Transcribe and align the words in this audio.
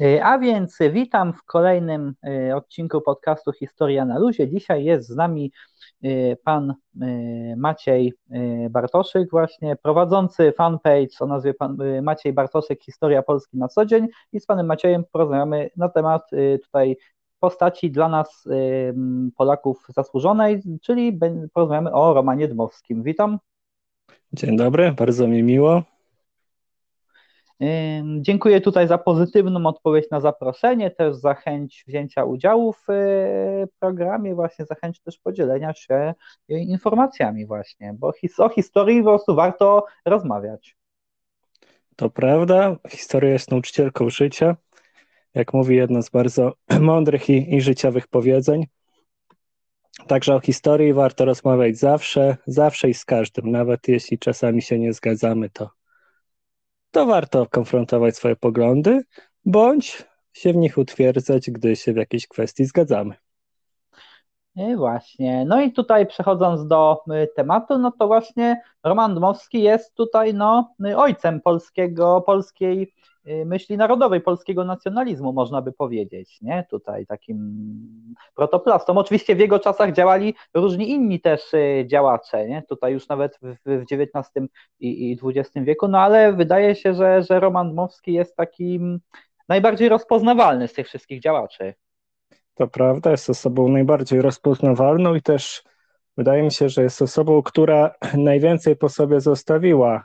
E, 0.00 0.24
a 0.24 0.38
więc 0.38 0.78
witam 0.92 1.32
w 1.32 1.42
kolejnym 1.44 2.14
e, 2.24 2.56
odcinku 2.56 3.00
podcastu 3.00 3.52
Historia 3.52 4.04
na 4.04 4.18
Luzie. 4.18 4.48
Dzisiaj 4.48 4.84
jest 4.84 5.08
z 5.08 5.16
nami 5.16 5.52
e, 6.02 6.36
pan 6.36 6.74
Maciej 7.56 8.12
Bartoszyk, 8.70 9.30
właśnie 9.30 9.76
prowadzący 9.76 10.52
fanpage 10.52 11.08
o 11.20 11.26
nazwie 11.26 11.54
pan 11.54 11.78
Maciej 12.02 12.32
Bartoszyk 12.32 12.82
Historia 12.82 13.22
Polski 13.22 13.58
na 13.58 13.68
co 13.68 13.86
dzień 13.86 14.08
i 14.32 14.40
z 14.40 14.46
panem 14.46 14.66
Maciejem 14.66 15.04
porozmawiamy 15.12 15.70
na 15.76 15.88
temat 15.88 16.30
tutaj 16.62 16.96
postaci 17.40 17.90
dla 17.90 18.08
nas 18.08 18.48
Polaków 19.36 19.86
zasłużonej, 19.88 20.62
czyli 20.82 21.18
porozmawiamy 21.52 21.92
o 21.92 22.14
Romanie 22.14 22.48
Dmowskim. 22.48 23.02
Witam. 23.02 23.38
Dzień 24.32 24.56
dobry, 24.56 24.92
bardzo 24.92 25.28
mi 25.28 25.42
miło. 25.42 25.82
Dziękuję 28.20 28.60
tutaj 28.60 28.88
za 28.88 28.98
pozytywną 28.98 29.66
odpowiedź 29.66 30.10
na 30.10 30.20
zaproszenie, 30.20 30.90
też 30.90 31.16
za 31.16 31.34
chęć 31.34 31.84
wzięcia 31.86 32.24
udziału 32.24 32.72
w 32.72 32.90
e, 32.90 33.66
programie, 33.78 34.34
właśnie 34.34 34.64
za 34.64 34.74
chęć 34.74 35.00
też 35.00 35.18
podzielenia 35.18 35.74
się 35.74 36.14
informacjami 36.48 37.46
właśnie, 37.46 37.94
bo 37.98 38.12
o 38.38 38.48
historii 38.48 39.02
po 39.02 39.08
prostu 39.08 39.34
warto 39.34 39.84
rozmawiać. 40.04 40.76
To 41.96 42.10
prawda, 42.10 42.76
historia 42.88 43.30
jest 43.30 43.50
nauczycielką 43.50 44.10
życia, 44.10 44.56
jak 45.34 45.54
mówi 45.54 45.76
jedno 45.76 46.02
z 46.02 46.10
bardzo 46.10 46.52
mądrych 46.80 47.30
i, 47.30 47.54
i 47.54 47.60
życiowych 47.60 48.08
powiedzeń. 48.08 48.66
Także 50.06 50.34
o 50.34 50.40
historii 50.40 50.92
warto 50.92 51.24
rozmawiać 51.24 51.76
zawsze, 51.76 52.36
zawsze 52.46 52.90
i 52.90 52.94
z 52.94 53.04
każdym, 53.04 53.50
nawet 53.50 53.88
jeśli 53.88 54.18
czasami 54.18 54.62
się 54.62 54.78
nie 54.78 54.92
zgadzamy, 54.92 55.50
to 55.50 55.70
to 56.92 57.06
warto 57.06 57.46
konfrontować 57.46 58.16
swoje 58.16 58.36
poglądy, 58.36 59.02
bądź 59.44 60.04
się 60.32 60.52
w 60.52 60.56
nich 60.56 60.78
utwierdzać, 60.78 61.50
gdy 61.50 61.76
się 61.76 61.92
w 61.92 61.96
jakiejś 61.96 62.26
kwestii 62.28 62.64
zgadzamy. 62.64 63.14
I 64.56 64.76
właśnie. 64.76 65.44
No 65.44 65.60
i 65.60 65.72
tutaj 65.72 66.06
przechodząc 66.06 66.66
do 66.66 67.02
y, 67.12 67.28
tematu, 67.36 67.78
no 67.78 67.92
to 67.98 68.06
właśnie 68.06 68.62
Roman 68.84 69.14
Dmowski 69.14 69.62
jest 69.62 69.94
tutaj 69.94 70.34
no, 70.34 70.74
ojcem 70.96 71.40
polskiego, 71.40 72.20
polskiej 72.26 72.92
Y, 72.92 73.11
myśli 73.24 73.76
narodowej, 73.76 74.20
polskiego 74.20 74.64
nacjonalizmu, 74.64 75.32
można 75.32 75.62
by 75.62 75.72
powiedzieć, 75.72 76.40
nie? 76.40 76.66
Tutaj 76.70 77.06
takim 77.06 77.64
protoplastom. 78.34 78.98
Oczywiście 78.98 79.36
w 79.36 79.38
jego 79.38 79.58
czasach 79.58 79.92
działali 79.92 80.34
różni 80.54 80.90
inni 80.90 81.20
też 81.20 81.54
y, 81.54 81.84
działacze, 81.86 82.48
nie? 82.48 82.62
Tutaj 82.68 82.92
już 82.92 83.08
nawet 83.08 83.38
w, 83.42 83.56
w 83.66 83.82
XIX 83.92 84.48
i, 84.80 85.12
i 85.12 85.18
XX 85.24 85.66
wieku, 85.66 85.88
no 85.88 85.98
ale 85.98 86.32
wydaje 86.32 86.74
się, 86.74 86.94
że, 86.94 87.22
że 87.22 87.40
Roman 87.40 87.72
Dmowski 87.72 88.12
jest 88.12 88.36
takim 88.36 89.00
najbardziej 89.48 89.88
rozpoznawalny 89.88 90.68
z 90.68 90.72
tych 90.72 90.86
wszystkich 90.86 91.20
działaczy. 91.20 91.74
To 92.54 92.68
prawda, 92.68 93.10
jest 93.10 93.30
osobą 93.30 93.68
najbardziej 93.68 94.22
rozpoznawalną 94.22 95.14
i 95.14 95.22
też 95.22 95.64
wydaje 96.16 96.42
mi 96.42 96.52
się, 96.52 96.68
że 96.68 96.82
jest 96.82 97.02
osobą, 97.02 97.42
która 97.42 97.94
najwięcej 98.14 98.76
po 98.76 98.88
sobie 98.88 99.20
zostawiła 99.20 100.04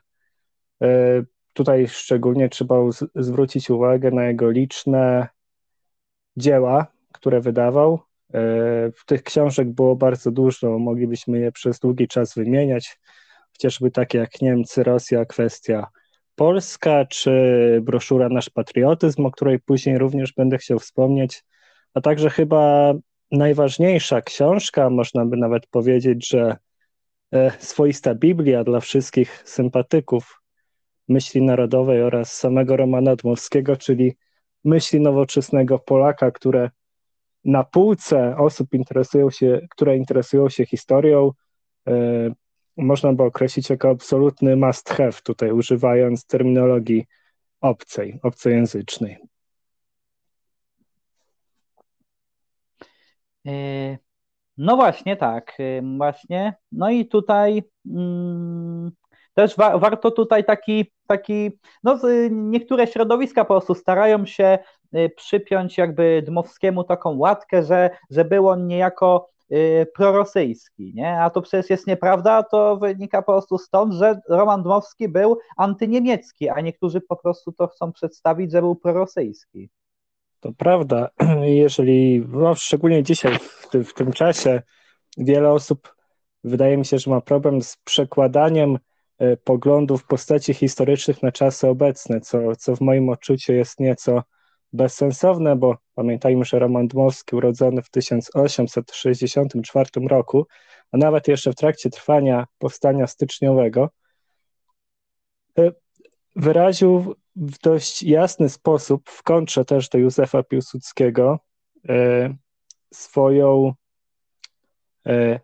y, 0.84 1.26
Tutaj 1.58 1.88
szczególnie 1.88 2.50
trzeba 2.50 2.76
zwrócić 3.16 3.70
uwagę 3.70 4.12
na 4.12 4.26
jego 4.26 4.50
liczne 4.50 5.28
dzieła, 6.36 6.88
które 7.14 7.42
wydawał. 7.42 8.00
E, 8.34 8.40
tych 9.06 9.24
książek 9.24 9.70
było 9.70 9.96
bardzo 9.96 10.32
dużo, 10.32 10.80
moglibyśmy 10.80 11.40
je 11.40 11.52
przez 11.52 11.80
długi 11.80 12.08
czas 12.08 12.34
wymieniać, 12.36 13.00
chociażby 13.52 13.92
takie 13.92 14.18
jak 14.18 14.42
Niemcy, 14.42 14.84
Rosja, 14.84 15.26
kwestia 15.26 15.88
Polska, 16.36 17.06
czy 17.06 17.32
broszura 17.84 18.30
Nasz 18.30 18.50
Patriotyzm, 18.50 19.26
o 19.26 19.32
której 19.32 19.60
później 19.60 19.98
również 19.98 20.34
będę 20.34 20.58
chciał 20.58 20.80
wspomnieć, 20.80 21.44
a 21.94 22.02
także 22.02 22.30
chyba 22.30 22.94
najważniejsza 23.32 24.22
książka, 24.22 24.90
można 24.90 25.26
by 25.26 25.38
nawet 25.38 25.68
powiedzieć, 25.68 26.30
że 26.30 26.58
e, 27.32 27.52
swoista 27.60 28.16
Biblia 28.16 28.64
dla 28.64 28.80
wszystkich 28.80 29.44
sympatyków 29.46 30.42
myśli 31.08 31.42
narodowej 31.42 32.04
oraz 32.04 32.34
samego 32.34 32.78
Romana 32.78 33.16
Dmowskiego, 33.16 33.78
czyli 33.78 34.16
myśli 34.64 35.00
nowoczesnego 35.00 35.80
Polaka, 35.80 36.32
które 36.32 36.70
na 37.46 37.64
półce 37.64 38.38
osób 38.38 38.74
interesują 38.74 39.30
się, 39.30 39.68
które 39.70 39.98
interesują 39.98 40.50
się 40.50 40.66
historią, 40.66 41.32
e, 41.88 41.94
można 42.78 43.14
by 43.14 43.24
określić 43.24 43.70
jako 43.70 43.90
absolutny 43.90 44.56
must 44.56 44.90
have, 44.90 45.14
tutaj 45.24 45.52
używając 45.52 46.26
terminologii 46.26 47.06
obcej, 47.62 48.20
obcojęzycznej. 48.24 49.18
E, 53.48 53.98
no 54.58 54.76
właśnie, 54.76 55.18
tak, 55.18 55.58
e, 55.60 55.82
właśnie. 55.98 56.54
No 56.72 56.90
i 56.90 57.06
tutaj 57.08 57.64
mm, 57.86 58.92
też 59.38 59.56
wa 59.58 59.78
warto 59.78 60.12
tutaj 60.12 60.46
taki, 60.46 60.92
taki, 61.08 61.52
no 61.84 62.00
niektóre 62.32 62.88
środowiska 62.88 63.46
po 63.46 63.54
prostu 63.54 63.76
starają 63.76 64.26
się 64.26 64.60
y, 64.96 65.10
przypiąć 65.16 65.78
jakby 65.78 66.24
Dmowskiemu 66.26 66.84
taką 66.84 67.18
łatkę, 67.18 67.64
że, 67.64 67.90
że 68.10 68.26
był 68.26 68.50
on 68.50 68.68
niejako 68.68 69.30
y, 69.52 69.88
prorosyjski, 69.96 70.92
nie? 70.96 71.22
A 71.22 71.30
to 71.30 71.42
przecież 71.42 71.70
jest 71.70 71.88
nieprawda, 71.88 72.44
to 72.44 72.78
wynika 72.78 73.22
po 73.22 73.32
prostu 73.32 73.58
stąd, 73.58 73.94
że 73.94 74.20
Roman 74.30 74.64
Dmowski 74.64 75.10
był 75.10 75.38
antyniemiecki, 75.58 76.50
a 76.50 76.62
niektórzy 76.62 77.02
po 77.02 77.16
prostu 77.16 77.52
to 77.52 77.68
chcą 77.68 77.92
przedstawić, 77.92 78.52
że 78.52 78.62
był 78.62 78.76
prorosyjski. 78.76 79.70
To 80.40 80.52
prawda. 80.58 81.10
Jeżeli, 81.42 82.26
no 82.28 82.56
szczególnie 82.56 83.04
dzisiaj, 83.04 83.40
w 83.40 83.70
tym, 83.70 83.84
w 83.84 83.94
tym 83.94 84.12
czasie, 84.14 84.62
wiele 85.18 85.52
osób 85.52 85.96
wydaje 86.44 86.78
mi 86.78 86.86
się, 86.86 87.00
że 87.00 87.12
ma 87.12 87.22
problem 87.22 87.62
z 87.62 87.78
przekładaniem 87.78 88.78
poglądów 89.44 90.06
postaci 90.06 90.54
historycznych 90.54 91.24
na 91.24 91.32
czasy 91.32 91.68
obecne, 91.68 92.22
co, 92.22 92.56
co 92.56 92.76
w 92.76 92.82
moim 92.82 93.10
odczuciu 93.10 93.54
jest 93.54 93.80
nieco 93.80 94.24
bezsensowne, 94.74 95.56
bo 95.56 95.78
pamiętajmy, 95.96 96.46
że 96.46 96.60
Roman 96.60 96.88
Dmowski, 96.88 97.36
urodzony 97.36 97.82
w 97.82 97.90
1864 97.90 99.90
roku, 100.08 100.48
a 100.92 100.98
nawet 100.98 101.28
jeszcze 101.28 101.52
w 101.52 101.56
trakcie 101.56 101.90
trwania 101.90 102.48
powstania 102.58 103.08
styczniowego, 103.08 103.90
e, 105.58 105.72
wyraził 106.36 107.16
w 107.36 107.60
dość 107.60 108.04
jasny 108.04 108.50
sposób, 108.50 109.10
w 109.10 109.24
kontrze 109.24 109.66
też 109.66 109.90
do 109.90 109.98
Józefa 109.98 110.44
Piłsudskiego, 110.44 111.40
e, 111.90 112.36
swoją 112.94 113.74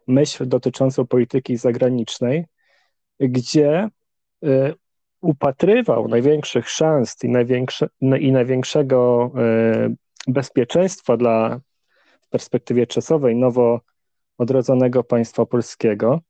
myśl 0.07 0.47
dotyczącą 0.47 1.07
polityki 1.07 1.57
zagranicznej, 1.57 2.45
gdzie 3.29 3.89
y, 4.45 4.73
upatrywał 5.21 6.07
największych 6.07 6.69
szans 6.69 7.15
i, 7.23 7.29
największe, 7.29 7.87
i 8.19 8.31
największego 8.31 9.31
y, 10.27 10.31
bezpieczeństwa 10.31 11.17
dla 11.17 11.59
w 12.21 12.29
perspektywie 12.29 12.87
czasowej 12.87 13.35
nowo 13.35 13.81
odrodzonego 14.37 15.03
państwa 15.03 15.45
polskiego 15.45 16.21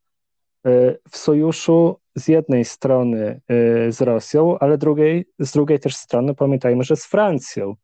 y, 0.68 1.00
w 1.10 1.18
sojuszu 1.18 2.00
z 2.16 2.28
jednej 2.28 2.66
strony 2.66 3.42
z 3.90 4.02
Rosją, 4.02 4.60
ale 4.60 4.78
drugiej, 4.78 5.26
z 5.40 5.52
drugiej 5.52 5.80
też 5.80 5.96
strony 5.96 6.36
pamiętajmy, 6.36 6.84
że 6.84 6.96
z 6.96 7.06
Francją. 7.06 7.76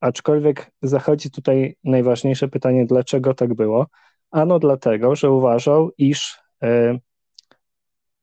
Aczkolwiek 0.00 0.70
zachodzi 0.82 1.30
tutaj 1.30 1.76
najważniejsze 1.84 2.48
pytanie, 2.48 2.86
dlaczego 2.86 3.34
tak 3.34 3.54
było? 3.54 3.86
Ano 4.30 4.58
dlatego, 4.58 5.16
że 5.16 5.30
uważał, 5.30 5.90
iż 5.98 6.38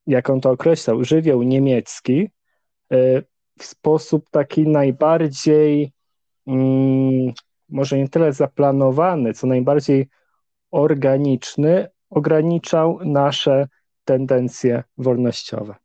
jak 0.09 0.29
on 0.29 0.41
to 0.41 0.51
określał, 0.51 1.03
żywioł 1.03 1.43
niemiecki 1.43 2.29
e, 2.91 3.21
w 3.59 3.63
sposób 3.63 4.29
taki 4.29 4.67
najbardziej, 4.67 5.91
mm, 6.47 7.33
może 7.69 7.97
nie 7.97 8.09
tyle 8.09 8.33
zaplanowany, 8.33 9.33
co 9.33 9.47
najbardziej 9.47 10.07
organiczny, 10.71 11.87
ograniczał 12.09 12.99
nasze 13.05 13.67
tendencje 14.05 14.83
wolnościowe. 14.97 15.75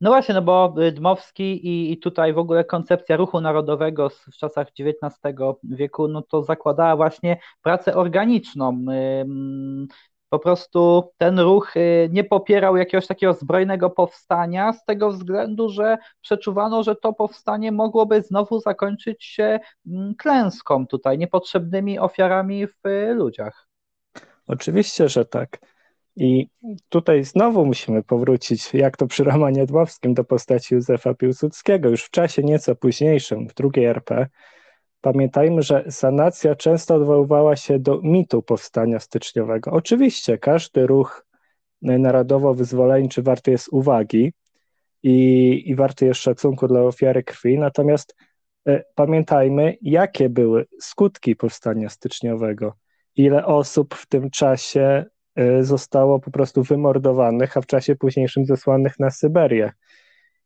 No 0.00 0.10
właśnie, 0.10 0.34
no 0.34 0.42
bo 0.42 0.74
Dmowski 0.92 1.66
i, 1.66 1.92
i, 1.92 1.98
tutaj 1.98 2.32
w 2.32 2.38
ogóle 2.38 2.64
koncepcja 2.64 3.16
ruchu 3.16 3.40
narodowego 3.40 4.08
w 4.08 4.36
czasach 4.36 4.68
XIX 4.78 5.14
wieku, 5.62 6.08
no 6.08 6.22
to 6.22 6.42
zakładała 6.42 6.96
właśnie 6.96 7.38
pracę 7.62 7.94
organiczną 7.94 8.84
po 10.28 10.38
prostu 10.38 11.10
ten 11.18 11.40
ruch 11.40 11.76
y, 11.76 12.08
nie 12.12 12.24
popierał 12.24 12.76
jakiegoś 12.76 13.06
takiego 13.06 13.32
zbrojnego 13.32 13.90
powstania 13.90 14.72
z 14.72 14.84
tego 14.84 15.10
względu, 15.10 15.68
że 15.68 15.98
przeczuwano, 16.20 16.82
że 16.82 16.96
to 16.96 17.12
powstanie 17.12 17.72
mogłoby 17.72 18.22
znowu 18.22 18.60
zakończyć 18.60 19.24
się 19.24 19.60
mm, 19.86 20.14
klęską 20.14 20.86
tutaj, 20.86 21.18
niepotrzebnymi 21.18 21.98
ofiarami 21.98 22.66
w 22.66 22.80
ludziach. 23.14 23.68
Oczywiście, 24.46 25.08
że 25.08 25.24
tak. 25.24 25.58
I 26.16 26.48
tutaj 26.88 27.24
znowu 27.24 27.66
musimy 27.66 28.02
powrócić, 28.02 28.74
jak 28.74 28.96
to 28.96 29.06
przy 29.06 29.24
Romanie 29.24 29.66
Dmowskim, 29.66 30.14
do 30.14 30.24
postaci 30.24 30.74
Józefa 30.74 31.14
Piłsudskiego, 31.14 31.88
już 31.88 32.04
w 32.04 32.10
czasie 32.10 32.42
nieco 32.42 32.74
późniejszym, 32.76 33.48
w 33.48 33.54
drugiej 33.54 33.84
RP. 33.84 34.26
Pamiętajmy, 35.00 35.62
że 35.62 35.84
sanacja 35.90 36.54
często 36.54 36.94
odwoływała 36.94 37.56
się 37.56 37.78
do 37.78 38.00
mitu 38.02 38.42
powstania 38.42 39.00
styczniowego. 39.00 39.70
Oczywiście 39.70 40.38
każdy 40.38 40.86
ruch 40.86 41.26
narodowo-wyzwoleńczy 41.82 43.22
warty 43.22 43.50
jest 43.50 43.68
uwagi 43.68 44.32
i, 45.02 45.62
i 45.66 45.74
warty 45.74 46.06
jest 46.06 46.20
szacunku 46.20 46.68
dla 46.68 46.80
ofiary 46.80 47.22
krwi, 47.22 47.58
natomiast 47.58 48.16
e, 48.68 48.84
pamiętajmy, 48.94 49.76
jakie 49.82 50.28
były 50.28 50.66
skutki 50.80 51.36
powstania 51.36 51.88
styczniowego, 51.88 52.74
ile 53.16 53.46
osób 53.46 53.94
w 53.94 54.06
tym 54.06 54.30
czasie 54.30 55.04
e, 55.34 55.64
zostało 55.64 56.20
po 56.20 56.30
prostu 56.30 56.62
wymordowanych, 56.62 57.56
a 57.56 57.60
w 57.60 57.66
czasie 57.66 57.96
późniejszym 57.96 58.46
zesłanych 58.46 58.98
na 58.98 59.10
Syberię. 59.10 59.72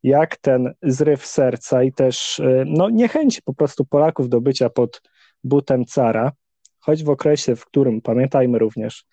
Jak 0.03 0.37
ten 0.37 0.75
zryw 0.83 1.27
serca 1.27 1.83
i 1.83 1.93
też 1.93 2.41
e, 2.41 2.65
no, 2.67 2.91
niechęć 2.91 3.41
po 3.41 3.55
prostu 3.55 3.85
Polaków 3.85 4.29
do 4.29 4.41
bycia 4.41 4.71
pod 4.71 5.03
butem 5.45 5.85
cara, 5.85 6.33
choć 6.79 7.05
w 7.05 7.11
okresie, 7.11 7.57
w 7.57 7.65
którym, 7.65 8.01
pamiętajmy 8.01 8.59
również, 8.59 9.05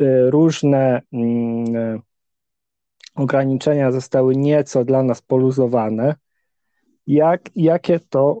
Y, 0.00 0.30
różne 0.30 1.02
mm, 1.12 1.76
y, 1.76 2.00
ograniczenia 3.14 3.92
zostały 3.92 4.36
nieco 4.36 4.84
dla 4.84 5.02
nas 5.02 5.22
poluzowane, 5.22 6.14
jak, 7.06 7.50
jakie 7.56 8.00
to 8.00 8.40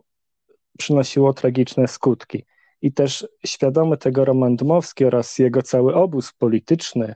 przynosiło 0.78 1.32
tragiczne 1.32 1.88
skutki. 1.88 2.44
I 2.82 2.92
też 2.92 3.28
świadomy 3.46 3.96
tego 3.96 4.24
Roman 4.24 4.56
Dmowski 4.56 5.04
oraz 5.04 5.38
jego 5.38 5.62
cały 5.62 5.94
obóz 5.94 6.32
polityczny, 6.32 7.14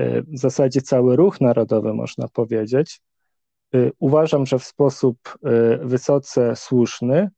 y, 0.00 0.22
w 0.22 0.38
zasadzie 0.38 0.82
cały 0.82 1.16
ruch 1.16 1.40
narodowy, 1.40 1.94
można 1.94 2.28
powiedzieć, 2.28 3.00
uważam, 3.98 4.46
że 4.46 4.58
w 4.58 4.64
sposób 4.64 5.38
wysoce 5.80 6.56
słuszny 6.56 7.30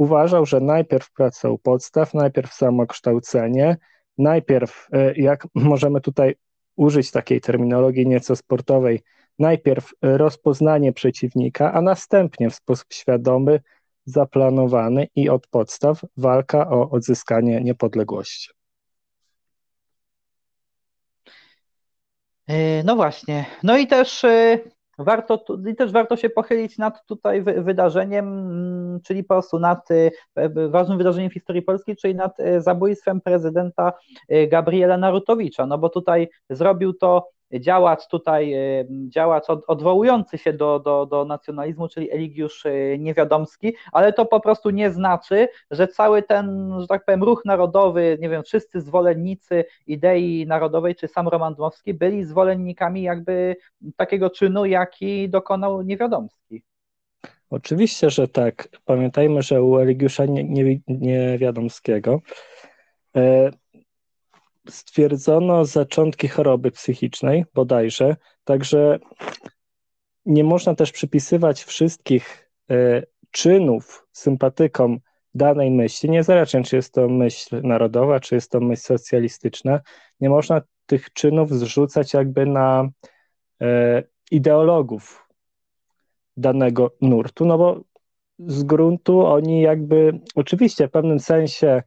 uważał, 0.00 0.46
że 0.46 0.60
najpierw 0.60 1.12
praca 1.12 1.48
u 1.50 1.58
podstaw, 1.58 2.14
najpierw 2.14 2.52
samokształcenie, 2.52 3.76
najpierw, 4.18 4.88
e, 4.92 5.14
jak 5.14 5.46
możemy 5.72 6.00
tutaj 6.00 6.34
użyć 6.76 7.10
takiej 7.10 7.40
terminologii 7.40 8.06
nieco 8.06 8.36
sportowej, 8.36 9.00
najpierw 9.38 9.90
rozpoznanie 10.02 10.92
przeciwnika, 10.92 11.72
a 11.72 11.82
następnie 11.82 12.50
w 12.50 12.54
sposób 12.54 12.86
świadomy, 12.92 13.60
zaplanowany 14.04 15.06
i 15.14 15.28
od 15.28 15.46
podstaw 15.46 16.00
walka 16.16 16.70
o 16.70 16.90
odzyskanie 16.90 17.60
niepodległości. 17.60 18.50
No 22.84 22.96
właśnie. 22.96 23.46
No 23.62 23.78
i 23.78 23.86
też 23.86 24.24
Warto, 25.04 25.44
I 25.70 25.74
też 25.74 25.92
warto 25.92 26.16
się 26.16 26.30
pochylić 26.30 26.78
nad 26.78 27.06
tutaj 27.06 27.42
wydarzeniem, 27.42 28.28
mm, 28.28 29.00
czyli 29.00 29.24
po 29.24 29.34
prostu 29.34 29.58
nad 29.58 29.90
y, 29.90 30.10
ważnym 30.68 30.98
wydarzeniem 30.98 31.30
w 31.30 31.34
historii 31.34 31.62
polskiej, 31.62 31.96
czyli 31.96 32.14
nad 32.14 32.40
y, 32.40 32.60
zabójstwem 32.60 33.20
prezydenta 33.20 33.92
y, 34.32 34.46
Gabriela 34.46 34.96
Narutowicza, 34.96 35.66
no 35.66 35.78
bo 35.78 35.88
tutaj 35.88 36.28
zrobił 36.50 36.94
to 36.94 37.28
działacz 37.58 38.08
tutaj, 38.08 38.54
y, 38.54 38.86
działacz 39.08 39.44
odwołujący 39.66 40.38
się 40.38 40.52
do, 40.52 40.78
do, 40.78 41.06
do 41.06 41.24
nacjonalizmu, 41.24 41.88
czyli 41.88 42.10
Eligiusz 42.10 42.66
y, 42.66 42.96
Niewiadomski, 42.98 43.74
ale 43.92 44.12
to 44.12 44.26
po 44.26 44.40
prostu 44.40 44.70
nie 44.70 44.90
znaczy, 44.90 45.48
że 45.70 45.88
cały 45.88 46.22
ten, 46.22 46.72
że 46.80 46.86
tak 46.86 47.04
powiem, 47.04 47.22
ruch 47.22 47.44
narodowy, 47.44 48.18
nie 48.20 48.28
wiem, 48.28 48.42
wszyscy 48.42 48.80
zwolennicy 48.80 49.64
idei 49.86 50.46
narodowej, 50.46 50.94
czy 50.94 51.08
sam 51.08 51.28
Roman 51.28 51.54
Dmowski 51.54 51.94
byli 51.94 52.24
zwolennikami 52.24 53.02
jakby 53.02 53.56
takiego 53.96 54.30
czynu, 54.30 54.64
jaki 54.64 55.28
dokonał 55.28 55.82
Niewiadomski. 55.82 56.62
Oczywiście, 57.50 58.10
że 58.10 58.28
tak. 58.28 58.68
Pamiętajmy, 58.84 59.42
że 59.42 59.62
u 59.62 59.78
Eligiusza 59.78 60.24
Niewiadomskiego 60.88 62.20
e, 63.16 63.50
stwierdzono 64.70 65.64
zaczątki 65.64 66.28
choroby 66.28 66.70
psychicznej 66.70 67.44
bodajże, 67.54 68.16
także 68.44 68.98
nie 70.26 70.44
można 70.44 70.74
też 70.74 70.92
przypisywać 70.92 71.64
wszystkich 71.64 72.50
e, 72.70 73.02
czynów 73.30 74.06
sympatykom 74.12 74.98
danej 75.34 75.70
myśli, 75.70 76.10
niezależnie 76.10 76.62
czy 76.62 76.76
jest 76.76 76.94
to 76.94 77.08
myśl 77.08 77.60
narodowa, 77.62 78.20
czy 78.20 78.34
jest 78.34 78.50
to 78.50 78.60
myśl 78.60 78.82
socjalistyczna, 78.82 79.80
nie 80.20 80.28
można 80.30 80.60
tych 80.86 81.12
czynów 81.12 81.50
zrzucać 81.50 82.14
jakby 82.14 82.46
na 82.46 82.88
e, 83.60 84.02
ideologów 84.30 85.28
danego 86.36 86.96
nurtu, 87.00 87.44
no 87.44 87.58
bo 87.58 87.80
z 88.38 88.62
gruntu 88.62 89.26
oni 89.26 89.60
jakby, 89.60 90.20
oczywiście 90.34 90.88
w 90.88 90.90
pewnym 90.90 91.20
sensie 91.20 91.82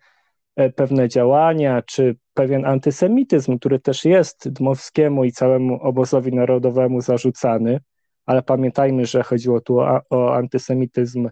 E, 0.56 0.70
pewne 0.70 1.10
działania, 1.10 1.82
czy 1.82 2.16
pewien 2.34 2.66
antysemityzm, 2.66 3.60
który 3.60 3.80
też 3.80 4.06
jest 4.06 4.50
Dmowskiemu 4.50 5.24
i 5.24 5.32
całemu 5.32 5.82
obozowi 5.82 6.34
narodowemu 6.34 7.02
zarzucany, 7.02 7.80
ale 8.26 8.42
pamiętajmy, 8.42 9.06
że 9.06 9.24
chodziło 9.24 9.62
tu 9.62 9.80
o, 9.80 10.02
o 10.10 10.36
antysemityzm, 10.36 11.30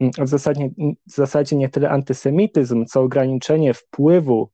mm, 0.00 0.12
w 0.18 0.28
zasadzie, 0.28 0.70
w 1.06 1.14
zasadzie 1.14 1.56
nie 1.56 1.68
tyle 1.68 1.90
antysemityzm, 1.90 2.84
co 2.84 3.00
ograniczenie 3.00 3.74
wpływu 3.74 4.50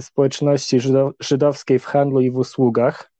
społeczności 0.00 0.78
żydowskiej 1.20 1.78
w 1.78 1.84
handlu 1.84 2.20
i 2.20 2.30
w 2.30 2.36
usługach 2.36 3.12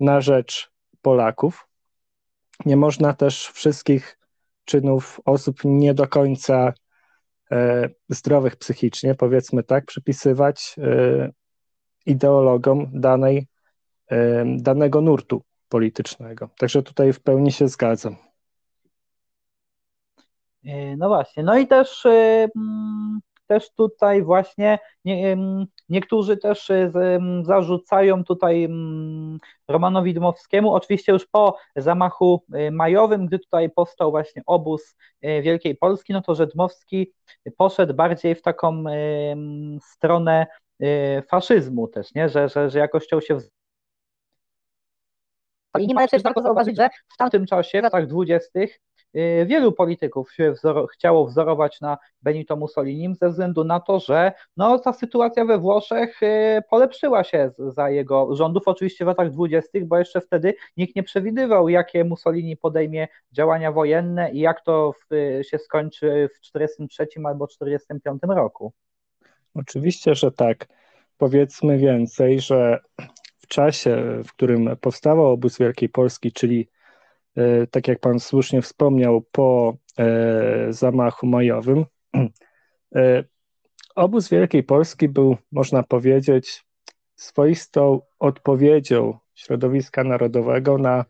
na 0.00 0.20
rzecz 0.20 0.70
Polaków. 1.02 1.68
Nie 2.66 2.76
można 2.76 3.14
też 3.14 3.46
wszystkich 3.48 4.18
czynów 4.64 5.20
osób 5.24 5.60
nie 5.64 5.94
do 5.94 6.08
końca 6.08 6.72
E, 7.50 7.88
zdrowych 8.08 8.56
psychicznie, 8.56 9.14
powiedzmy 9.14 9.62
tak, 9.62 9.84
przypisywać 9.84 10.74
e, 10.78 11.30
ideologom 12.08 12.90
danej, 12.92 13.46
e, 14.10 14.44
danego 14.58 15.00
nurtu 15.00 15.42
politycznego. 15.68 16.48
Także 16.58 16.82
tutaj 16.82 17.12
w 17.12 17.20
pełni 17.20 17.52
się 17.52 17.68
zgadzam. 17.68 18.16
No 20.96 21.08
właśnie, 21.08 21.42
no 21.42 21.58
i 21.58 21.66
też 21.66 22.06
mm, 22.06 23.20
też 23.48 23.70
tutaj 23.74 24.22
właśnie 24.22 24.78
nie, 25.04 25.36
niektórzy 25.88 26.36
też 26.36 26.70
y, 26.70 26.92
zarzucają 27.42 28.24
tutaj 28.24 28.68
Romanowi 29.68 30.14
Dmowskiemu, 30.14 30.74
oczywiście 30.74 31.12
już 31.12 31.26
po 31.26 31.56
zamachu 31.76 32.44
majowym, 32.72 33.26
gdy 33.26 33.38
tutaj 33.38 33.70
powstał 33.70 34.10
właśnie 34.10 34.42
obóz 34.46 34.96
Wielkiej 35.22 35.76
Polski, 35.76 36.12
no 36.12 36.22
to 36.22 36.34
że 36.34 36.46
Dmowski 36.46 37.12
poszedł 37.56 37.94
bardziej 37.94 38.34
w 38.34 38.42
taką 38.42 38.84
stronę 39.82 40.46
faszyzmu 41.28 41.88
też, 41.88 42.14
nie? 42.14 42.28
Że, 42.28 42.48
że, 42.48 42.70
że 42.70 42.78
jakoś 42.78 43.04
chciał 43.04 43.20
się 43.20 43.38
i 45.78 45.94
ale 45.96 46.08
też 46.08 46.22
warto 46.22 46.42
zauważyć, 46.42 46.76
że 46.76 46.88
w 47.14 47.16
tamtym 47.16 47.46
czasie, 47.46 47.80
w 47.80 47.82
latach 47.82 48.06
dwudziestych, 48.06 48.80
Y, 49.16 49.46
wielu 49.46 49.72
polityków 49.72 50.32
się 50.32 50.52
wzoro, 50.52 50.86
chciało 50.86 51.26
wzorować 51.26 51.80
na 51.80 51.98
Benito 52.22 52.56
Mussolinim 52.56 53.14
ze 53.14 53.30
względu 53.30 53.64
na 53.64 53.80
to, 53.80 54.00
że 54.00 54.32
no, 54.56 54.78
ta 54.78 54.92
sytuacja 54.92 55.44
we 55.44 55.58
Włoszech 55.58 56.22
y, 56.22 56.62
polepszyła 56.70 57.24
się 57.24 57.50
za 57.58 57.90
jego 57.90 58.36
rządów, 58.36 58.62
oczywiście 58.66 59.04
w 59.04 59.08
latach 59.08 59.30
dwudziestych, 59.30 59.84
bo 59.86 59.98
jeszcze 59.98 60.20
wtedy 60.20 60.54
nikt 60.76 60.96
nie 60.96 61.02
przewidywał, 61.02 61.68
jakie 61.68 62.04
Mussolini 62.04 62.56
podejmie 62.56 63.08
działania 63.32 63.72
wojenne 63.72 64.30
i 64.32 64.38
jak 64.40 64.64
to 64.64 64.92
w, 64.92 65.14
się 65.44 65.58
skończy 65.58 66.28
w 66.34 66.40
1943 66.40 67.06
albo 67.24 67.46
1945 67.46 68.36
roku. 68.36 68.72
Oczywiście, 69.58 70.14
że 70.14 70.32
tak. 70.32 70.68
Powiedzmy 71.18 71.78
więcej, 71.78 72.40
że 72.40 72.80
w 73.38 73.46
czasie, 73.46 74.22
w 74.24 74.32
którym 74.32 74.76
powstawał 74.80 75.26
obóz 75.26 75.58
Wielkiej 75.58 75.88
Polski, 75.88 76.32
czyli 76.32 76.68
E, 77.38 77.66
tak 77.66 77.88
jak 77.88 78.00
Pan 78.00 78.20
słusznie 78.20 78.62
wspomniał, 78.62 79.22
po 79.32 79.76
e, 79.98 80.72
zamachu 80.72 81.26
majowym. 81.26 81.84
E, 82.94 83.24
obóz 83.94 84.28
Wielkiej 84.28 84.62
Polski 84.62 85.08
był, 85.08 85.36
można 85.52 85.82
powiedzieć, 85.82 86.66
swoistą 87.16 88.00
odpowiedzią 88.18 89.18
środowiska 89.34 90.04
narodowego 90.04 90.78
na 90.78 91.04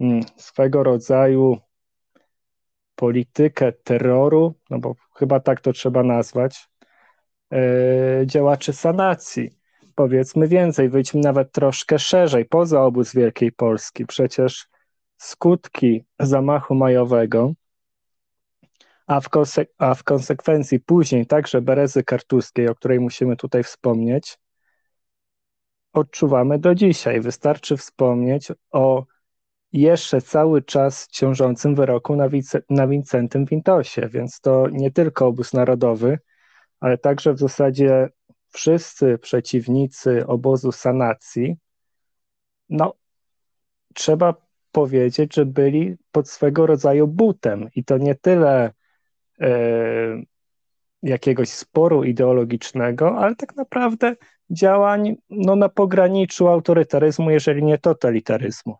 mm, 0.00 0.20
swego 0.36 0.82
rodzaju 0.82 1.58
politykę 2.94 3.72
terroru, 3.72 4.54
no 4.70 4.78
bo 4.78 4.94
chyba 5.14 5.40
tak 5.40 5.60
to 5.60 5.72
trzeba 5.72 6.02
nazwać, 6.02 6.68
działaczy 8.26 8.72
sanacji. 8.72 9.50
Powiedzmy 9.94 10.48
więcej, 10.48 10.88
wyjdźmy 10.88 11.20
nawet 11.20 11.52
troszkę 11.52 11.98
szerzej, 11.98 12.44
poza 12.44 12.82
obóz 12.82 13.14
Wielkiej 13.14 13.52
Polski. 13.52 14.06
Przecież 14.06 14.68
skutki 15.16 16.04
zamachu 16.20 16.74
majowego, 16.74 17.52
a 19.06 19.20
w, 19.20 19.28
a 19.78 19.94
w 19.94 20.04
konsekwencji 20.04 20.80
później 20.80 21.26
także 21.26 21.60
Berezy 21.60 22.04
Kartuskiej, 22.04 22.68
o 22.68 22.74
której 22.74 23.00
musimy 23.00 23.36
tutaj 23.36 23.62
wspomnieć, 23.62 24.38
odczuwamy 25.92 26.58
do 26.58 26.74
dzisiaj. 26.74 27.20
Wystarczy 27.20 27.76
wspomnieć 27.76 28.52
o 28.70 29.04
jeszcze 29.72 30.20
cały 30.20 30.62
czas 30.62 31.08
ciążącym 31.08 31.74
wyroku 31.74 32.16
na, 32.16 32.28
na 32.70 32.86
Wincentym 32.86 33.44
Wintosie, 33.44 34.08
więc 34.08 34.40
to 34.40 34.68
nie 34.68 34.90
tylko 34.90 35.26
obóz 35.26 35.52
narodowy, 35.52 36.18
ale 36.82 36.98
także 36.98 37.32
w 37.32 37.38
zasadzie 37.38 38.08
wszyscy 38.48 39.18
przeciwnicy 39.18 40.26
obozu 40.26 40.72
sanacji, 40.72 41.56
no 42.68 42.94
trzeba 43.94 44.34
powiedzieć, 44.72 45.34
że 45.34 45.46
byli 45.46 45.96
pod 46.12 46.28
swego 46.28 46.66
rodzaju 46.66 47.06
butem 47.06 47.68
i 47.74 47.84
to 47.84 47.98
nie 47.98 48.14
tyle 48.14 48.72
e, 49.40 49.50
jakiegoś 51.02 51.48
sporu 51.48 52.04
ideologicznego, 52.04 53.18
ale 53.18 53.36
tak 53.36 53.56
naprawdę 53.56 54.16
działań 54.50 55.16
no, 55.30 55.56
na 55.56 55.68
pograniczu 55.68 56.48
autorytaryzmu, 56.48 57.30
jeżeli 57.30 57.64
nie 57.64 57.78
totalitaryzmu. 57.78 58.76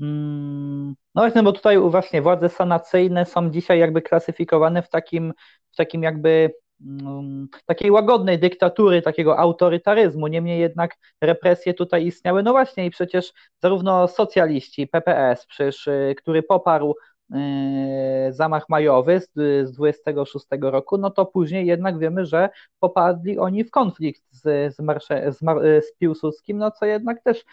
Mm, 0.00 0.94
no 1.14 1.22
właśnie, 1.22 1.42
bo 1.42 1.52
tutaj 1.52 1.78
właśnie 1.78 2.22
władze 2.22 2.48
sanacyjne 2.48 3.26
są 3.26 3.50
dzisiaj 3.50 3.78
jakby 3.78 4.02
klasyfikowane 4.02 4.82
w 4.82 4.88
takim, 4.88 5.32
takim 5.76 6.02
jakby 6.02 6.54
mm, 6.80 7.48
takiej 7.66 7.90
łagodnej 7.90 8.38
dyktatury, 8.38 9.02
takiego 9.02 9.38
autorytaryzmu. 9.38 10.26
Niemniej 10.26 10.60
jednak 10.60 10.96
represje 11.20 11.74
tutaj 11.74 12.06
istniały. 12.06 12.42
No 12.42 12.52
właśnie, 12.52 12.86
i 12.86 12.90
przecież 12.90 13.32
zarówno 13.62 14.08
socjaliści, 14.08 14.86
PPS, 14.86 15.46
przecież, 15.46 15.86
y, 15.86 16.14
który 16.18 16.42
poparł 16.42 16.94
Yy, 17.30 18.32
zamach 18.32 18.68
majowy 18.68 19.20
z, 19.20 19.32
z 19.68 19.72
26 19.72 20.46
roku, 20.60 20.98
no 20.98 21.10
to 21.10 21.26
później 21.26 21.66
jednak 21.66 21.98
wiemy, 21.98 22.26
że 22.26 22.48
popadli 22.80 23.38
oni 23.38 23.64
w 23.64 23.70
konflikt 23.70 24.22
z, 24.30 24.74
z, 24.76 24.80
Marsze, 24.80 25.32
z, 25.32 25.42
Mar, 25.42 25.58
z 25.62 25.92
Piłsudskim, 25.98 26.58
no 26.58 26.70
co 26.70 26.86
jednak 26.86 27.22
też 27.22 27.44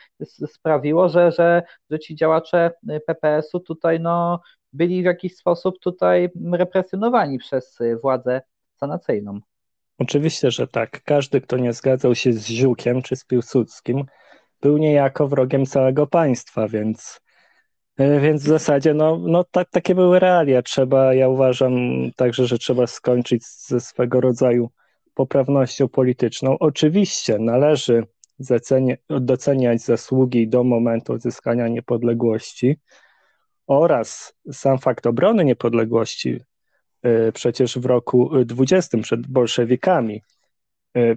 sprawiło, 0.48 1.10
że, 1.10 1.32
że, 1.32 1.64
że 1.90 2.00
ci 2.00 2.16
działacze 2.16 2.72
PPS-u 3.08 3.60
tutaj 3.60 4.00
no, 4.00 4.40
byli 4.74 5.02
w 5.02 5.06
jakiś 5.06 5.36
sposób 5.36 5.80
tutaj 5.80 6.30
represjonowani 6.52 7.40
przez 7.40 7.80
władzę 8.02 8.42
sanacyjną. 8.76 9.40
Oczywiście, 9.98 10.52
że 10.52 10.68
tak. 10.68 11.04
Każdy, 11.04 11.42
kto 11.42 11.58
nie 11.58 11.74
zgadzał 11.74 12.16
się 12.16 12.34
z 12.34 12.46
Ziukiem 12.48 13.02
czy 13.02 13.16
z 13.16 13.26
Piłsudskim, 13.26 14.06
był 14.62 14.78
niejako 14.78 15.28
wrogiem 15.28 15.66
całego 15.66 16.08
państwa, 16.08 16.68
więc 16.68 17.24
E, 17.98 18.20
więc 18.20 18.44
w 18.44 18.48
zasadzie 18.48 18.94
no, 18.94 19.18
no 19.18 19.44
tak, 19.44 19.70
takie 19.70 19.96
były 19.96 20.20
realia. 20.20 20.62
Trzeba, 20.62 21.14
ja 21.14 21.30
uważam 21.30 21.74
także, 22.16 22.48
że 22.48 22.58
trzeba 22.58 22.88
skończyć 22.88 23.46
ze 23.46 23.80
swego 23.80 24.22
rodzaju 24.22 24.70
poprawnością 25.14 25.88
polityczną. 25.88 26.58
Oczywiście 26.60 27.40
należy 27.40 28.04
doceniać 29.10 29.82
zasługi 29.82 30.48
do 30.48 30.64
momentu 30.64 31.14
odzyskania 31.14 31.68
niepodległości 31.68 32.80
oraz 33.68 34.34
sam 34.52 34.80
fakt 34.80 35.08
obrony 35.08 35.46
niepodległości 35.46 36.40
e, 37.02 37.32
przecież 37.32 37.80
w 37.80 37.86
roku 37.86 38.46
20 38.46 38.98
przed 38.98 39.28
bolszewikami, 39.28 40.22
e, 40.98 41.16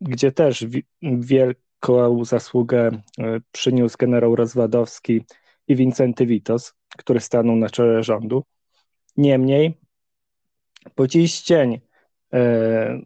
gdzie 0.00 0.32
też 0.32 0.66
wielką 1.02 2.24
zasługę 2.24 2.90
przyniósł 3.52 3.96
generał 3.98 4.36
Rozwadowski 4.36 5.24
i 5.68 5.76
Wincenty 5.76 6.26
Witos, 6.26 6.74
który 6.98 7.20
stanął 7.20 7.56
na 7.56 7.70
czele 7.70 8.02
rządu. 8.02 8.44
Niemniej 9.16 9.78
po 10.94 11.06
dziś 11.06 11.42
dzień 11.42 11.80
e, 12.32 13.00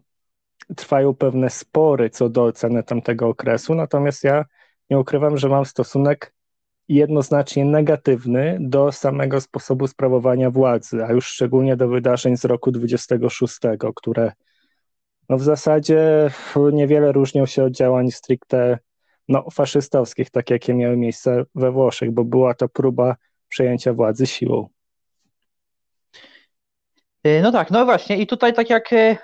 trwają 0.75 1.13
pewne 1.15 1.49
spory 1.49 2.09
co 2.09 2.29
do 2.29 2.43
oceny 2.43 2.83
tamtego 2.83 3.27
okresu, 3.27 3.75
natomiast 3.75 4.23
ja 4.23 4.45
nie 4.89 4.99
ukrywam, 4.99 5.37
że 5.37 5.49
mam 5.49 5.65
stosunek 5.65 6.33
jednoznacznie 6.89 7.65
negatywny 7.65 8.57
do 8.61 8.91
samego 8.91 9.41
sposobu 9.41 9.87
sprawowania 9.87 10.51
władzy, 10.51 11.03
a 11.03 11.11
już 11.11 11.27
szczególnie 11.27 11.75
do 11.75 11.87
wydarzeń 11.87 12.37
z 12.37 12.45
roku 12.45 12.71
26, 12.71 13.57
które 13.95 14.31
no 15.29 15.37
w 15.37 15.43
zasadzie 15.43 16.29
niewiele 16.73 17.11
różnią 17.11 17.45
się 17.45 17.63
od 17.63 17.73
działań 17.73 18.11
stricte 18.11 18.79
no, 19.27 19.49
faszystowskich, 19.53 20.29
tak 20.29 20.49
jakie 20.49 20.73
miały 20.73 20.97
miejsce 20.97 21.43
we 21.55 21.71
Włoszech, 21.71 22.11
bo 22.11 22.23
była 22.23 22.53
to 22.53 22.69
próba 22.69 23.15
przejęcia 23.49 23.93
władzy 23.93 24.27
siłą. 24.27 24.69
Y, 27.27 27.41
no 27.43 27.51
tak, 27.51 27.71
no 27.71 27.85
właśnie 27.85 28.17
i 28.17 28.27
tutaj 28.27 28.53
tak 28.53 28.69
jak 28.69 28.93
y, 28.93 29.17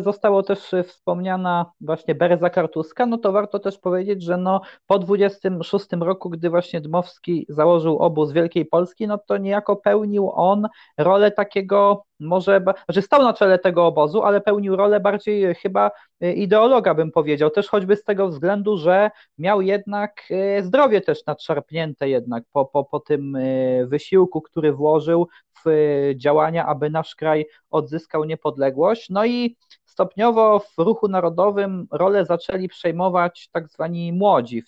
zostało 0.00 0.42
też 0.42 0.74
wspomniana 0.86 1.72
właśnie 1.80 2.14
Bereza 2.14 2.50
Kartuska, 2.50 3.06
no 3.06 3.18
to 3.18 3.32
warto 3.32 3.58
też 3.58 3.78
powiedzieć, 3.78 4.22
że 4.22 4.36
no 4.36 4.60
po 4.86 4.98
26 4.98 5.86
roku, 6.00 6.30
gdy 6.30 6.50
właśnie 6.50 6.80
Dmowski 6.80 7.46
założył 7.48 7.98
obóz 7.98 8.32
Wielkiej 8.32 8.66
Polski, 8.66 9.06
no 9.06 9.18
to 9.18 9.36
niejako 9.36 9.76
pełnił 9.76 10.30
on 10.34 10.68
rolę 10.98 11.30
takiego 11.30 12.05
może, 12.20 12.64
znaczy 12.84 13.02
stał 13.02 13.22
na 13.22 13.32
czele 13.32 13.58
tego 13.58 13.86
obozu, 13.86 14.22
ale 14.22 14.40
pełnił 14.40 14.76
rolę 14.76 15.00
bardziej 15.00 15.54
chyba 15.54 15.90
y, 16.24 16.32
ideologa, 16.32 16.94
bym 16.94 17.12
powiedział, 17.12 17.50
też 17.50 17.68
choćby 17.68 17.96
z 17.96 18.04
tego 18.04 18.28
względu, 18.28 18.78
że 18.78 19.10
miał 19.38 19.62
jednak 19.62 20.28
zdrowie 20.62 21.00
też 21.00 21.26
nadszarpnięte 21.26 22.08
jednak 22.08 22.44
po, 22.52 22.64
po, 22.64 22.84
po 22.84 23.00
tym 23.00 23.38
wysiłku, 23.84 24.42
który 24.42 24.72
włożył 24.72 25.28
w 25.64 25.70
działania, 26.16 26.66
aby 26.66 26.90
nasz 26.90 27.14
kraj 27.14 27.46
odzyskał 27.70 28.24
niepodległość. 28.24 29.10
No 29.10 29.26
i 29.26 29.56
stopniowo 29.96 30.58
w 30.58 30.78
ruchu 30.78 31.08
narodowym 31.08 31.86
rolę 31.90 32.24
zaczęli 32.24 32.68
przejmować 32.68 33.48
tak 33.52 33.68
zwani 33.68 34.12
młodzi 34.12 34.62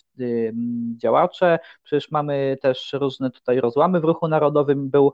działacze. 0.97 1.59
Przecież 1.83 2.11
mamy 2.11 2.57
też 2.61 2.93
różne 2.93 3.31
tutaj 3.31 3.59
rozłamy 3.59 3.99
w 3.99 4.03
ruchu 4.03 4.27
narodowym. 4.27 4.89
Był 4.89 5.13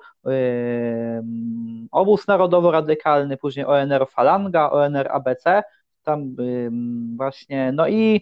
obóz 1.91 2.27
narodowo-radykalny, 2.27 3.37
później 3.37 3.65
ONR 3.65 4.07
Falanga, 4.09 4.71
ONR 4.71 5.07
ABC. 5.11 5.63
Tam 6.03 6.35
właśnie, 7.17 7.71
no 7.71 7.87
i 7.87 8.21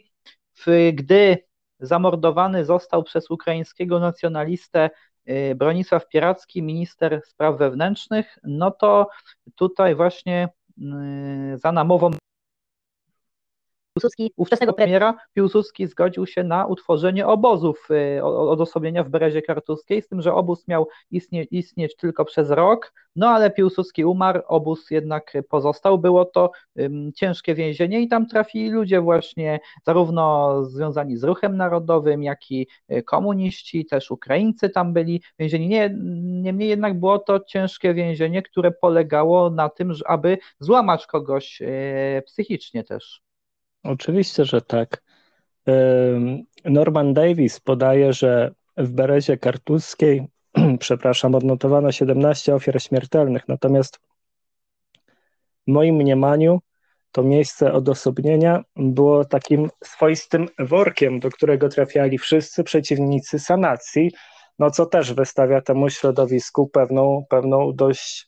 gdy 0.94 1.38
zamordowany 1.80 2.66
został 2.66 3.04
przez 3.04 3.32
ukraińskiego 3.32 4.00
nacjonalistę 4.00 4.90
Y, 5.30 5.56
Bronisław 5.56 6.08
Pieracki, 6.08 6.64
minister 6.64 7.22
spraw 7.26 7.58
wewnętrznych, 7.58 8.38
no 8.44 8.72
to 8.72 9.10
tutaj 9.56 9.96
właśnie 9.96 10.50
za 11.56 11.72
namową 11.72 12.12
Piłsudski, 13.94 14.32
ówczesnego 14.36 14.74
premiera, 14.74 15.18
Piłsudski 15.34 15.88
zgodził 15.88 16.26
się 16.26 16.44
na 16.44 16.66
utworzenie 16.66 17.28
obozów 17.28 17.88
y, 18.18 18.24
odosobnienia 18.24 19.04
w 19.04 19.10
Berezie 19.10 19.42
Kartuskiej, 19.42 20.02
z 20.02 20.08
tym, 20.08 20.22
że 20.22 20.34
obóz 20.34 20.68
miał 20.68 20.88
istnie, 21.12 21.44
istnieć 21.44 21.96
tylko 21.96 22.26
przez 22.26 22.50
rok, 22.50 22.94
no 23.16 23.30
ale 23.30 23.52
Piłsudski 23.52 24.06
umarł, 24.06 24.42
obóz 24.48 24.92
jednak 24.92 25.34
pozostał. 25.50 26.00
Było 26.00 26.26
to 26.26 26.52
um, 26.76 27.14
ciężkie 27.14 27.56
więzienie 27.56 28.02
i 28.02 28.08
tam 28.08 28.28
trafili 28.28 28.70
ludzie 28.70 29.02
właśnie 29.02 29.60
zarówno 29.86 30.66
związani 30.66 31.18
z 31.18 31.24
ruchem 31.24 31.58
narodowym, 31.58 32.24
jak 32.24 32.52
i 32.52 32.68
y, 32.92 33.04
komuniści, 33.04 33.86
też 33.86 34.12
Ukraińcy 34.12 34.70
tam 34.70 34.94
byli 34.94 35.22
więzieni. 35.40 35.68
Nie, 35.68 35.96
niemniej 36.24 36.70
jednak 36.70 37.00
było 37.00 37.20
to 37.20 37.40
ciężkie 37.40 37.94
więzienie, 37.94 38.42
które 38.42 38.72
polegało 38.72 39.50
na 39.50 39.70
tym, 39.70 39.94
aby 40.06 40.38
złamać 40.60 41.08
kogoś 41.08 41.62
y, 41.62 42.24
psychicznie 42.26 42.84
też. 42.84 43.23
Oczywiście, 43.84 44.46
że 44.46 44.62
tak. 44.62 45.04
Norman 46.66 47.14
Davis 47.14 47.60
podaje, 47.60 48.14
że 48.14 48.52
w 48.78 48.92
Berezie 48.92 49.38
Kartuskiej, 49.38 50.28
przepraszam, 50.80 51.36
odnotowano 51.36 51.92
17 51.92 52.56
ofiar 52.56 52.82
śmiertelnych, 52.82 53.48
natomiast 53.48 54.00
w 55.68 55.72
moim 55.72 55.96
mniemaniu 55.96 56.60
to 57.12 57.24
miejsce 57.24 57.74
odosobnienia 57.74 58.64
było 58.76 59.26
takim 59.26 59.70
swoistym 59.84 60.48
workiem, 60.60 61.20
do 61.20 61.30
którego 61.30 61.70
trafiali 61.70 62.18
wszyscy 62.18 62.64
przeciwnicy 62.64 63.40
sanacji, 63.40 64.12
no 64.60 64.72
co 64.72 64.86
też 64.86 65.14
wystawia 65.14 65.62
temu 65.62 65.90
środowisku 65.90 66.68
pewną, 66.68 67.26
pewną 67.30 67.74
dość 67.74 68.28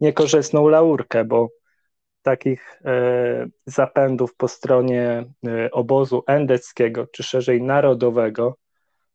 niekorzystną 0.00 0.68
laurkę, 0.68 1.24
bo 1.24 1.48
takich 2.24 2.80
e, 2.84 3.46
zapędów 3.66 4.36
po 4.36 4.48
stronie 4.48 5.24
e, 5.46 5.70
obozu 5.70 6.22
endeckiego, 6.26 7.06
czy 7.06 7.22
szerzej 7.22 7.62
narodowego, 7.62 8.56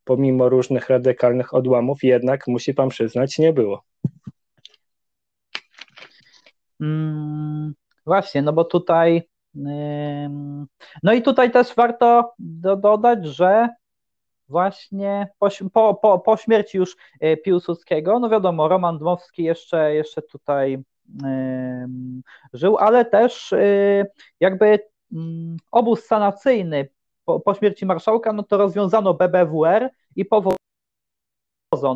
pomimo 0.04 0.50
różnych 0.50 0.90
radykalnych 0.90 1.54
odłamów, 1.54 2.04
jednak 2.04 2.48
musi 2.48 2.74
pan 2.74 2.90
przyznać, 2.90 3.38
nie 3.38 3.54
było. 3.54 3.84
Mm, 6.82 7.74
właśnie, 8.06 8.42
no 8.42 8.54
bo 8.54 8.64
tutaj. 8.64 9.30
no 11.04 11.14
i 11.14 11.22
tutaj 11.22 11.52
też 11.52 11.76
warto 11.76 12.34
do, 12.40 12.76
dodać, 12.76 13.26
że 13.26 13.70
właśnie 14.50 15.28
po, 15.40 15.50
po, 15.74 15.96
po, 15.96 16.20
po 16.20 16.38
śmierci 16.38 16.78
już 16.78 16.96
e, 17.20 17.38
Piłsudskiego, 17.38 18.20
no 18.20 18.30
wiadomo, 18.30 18.68
Roman 18.68 18.98
Dmowski 18.98 19.44
jeszcze, 19.44 19.96
jeszcze 19.96 20.22
tutaj 20.22 20.84
żył, 22.54 22.78
ale 22.78 23.06
też 23.06 23.52
y, 23.54 24.06
jakby 24.40 24.80
mm, 25.14 25.58
obóz 25.72 26.06
sanacyjny 26.06 26.90
po, 27.26 27.40
po 27.40 27.54
śmierci 27.54 27.86
marszałka, 27.86 28.34
no 28.34 28.44
to 28.44 28.58
rozwiązano 28.58 29.14
BBWR 29.14 29.90
i 30.16 30.26
powołano 30.26 30.60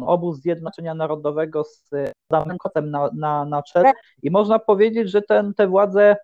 obóz 0.08 0.40
Zjednoczenia 0.40 0.94
Narodowego 0.94 1.64
z 1.64 1.90
Adamem 2.30 2.58
Kotem 2.58 2.92
na, 2.92 3.10
na, 3.14 3.46
na 3.46 3.64
czele. 3.64 3.92
I 4.24 4.32
można 4.32 4.60
powiedzieć, 4.60 5.10
że 5.10 5.22
ten, 5.22 5.54
te 5.54 5.68
władze 5.68 6.16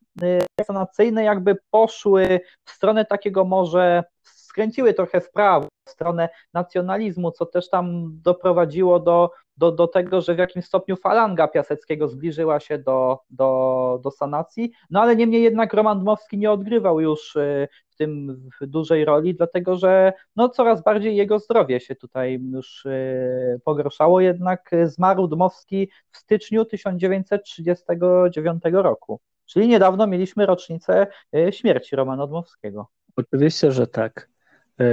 sanacyjne 0.63 1.23
jakby 1.23 1.57
poszły 1.71 2.39
w 2.65 2.71
stronę 2.71 3.05
takiego 3.05 3.45
może 3.45 4.03
skręciły 4.23 4.93
trochę 4.93 5.21
w 5.21 5.31
prawo, 5.31 5.67
w 5.87 5.89
stronę 5.89 6.29
nacjonalizmu, 6.53 7.31
co 7.31 7.45
też 7.45 7.69
tam 7.69 8.11
doprowadziło 8.23 8.99
do, 8.99 9.31
do, 9.59 9.71
do 9.71 9.87
tego, 9.87 10.21
że 10.21 10.35
w 10.35 10.37
jakimś 10.37 10.65
stopniu 10.65 10.95
falanga 10.95 11.47
Piaseckiego 11.47 12.07
zbliżyła 12.07 12.59
się 12.59 12.77
do, 12.77 13.19
do, 13.29 13.99
do 14.03 14.11
sanacji, 14.11 14.71
no 14.89 15.01
ale 15.01 15.15
niemniej 15.15 15.43
jednak 15.43 15.73
Roman 15.73 15.99
Dmowski 15.99 16.37
nie 16.37 16.51
odgrywał 16.51 16.99
już 16.99 17.35
y, 17.35 17.67
w 17.89 17.95
tym 17.95 18.41
dużej 18.61 19.05
roli, 19.05 19.35
dlatego 19.35 19.75
że 19.75 20.13
no, 20.35 20.49
coraz 20.49 20.83
bardziej 20.83 21.15
jego 21.15 21.39
zdrowie 21.39 21.79
się 21.79 21.95
tutaj 21.95 22.39
już 22.51 22.85
y, 22.85 23.61
pogorszało, 23.63 24.21
jednak 24.21 24.71
zmarł 24.83 25.27
Dmowski 25.27 25.89
w 26.11 26.17
styczniu 26.17 26.65
1939 26.65 28.63
roku. 28.71 29.19
Czyli 29.45 29.67
niedawno 29.67 30.07
mieliśmy 30.07 30.45
rocznicę 30.45 31.07
y, 31.35 31.51
śmierci 31.51 31.95
Romana 31.95 32.27
Dmowskiego. 32.27 32.87
Oczywiście, 33.15 33.71
że 33.71 33.87
tak. 33.87 34.29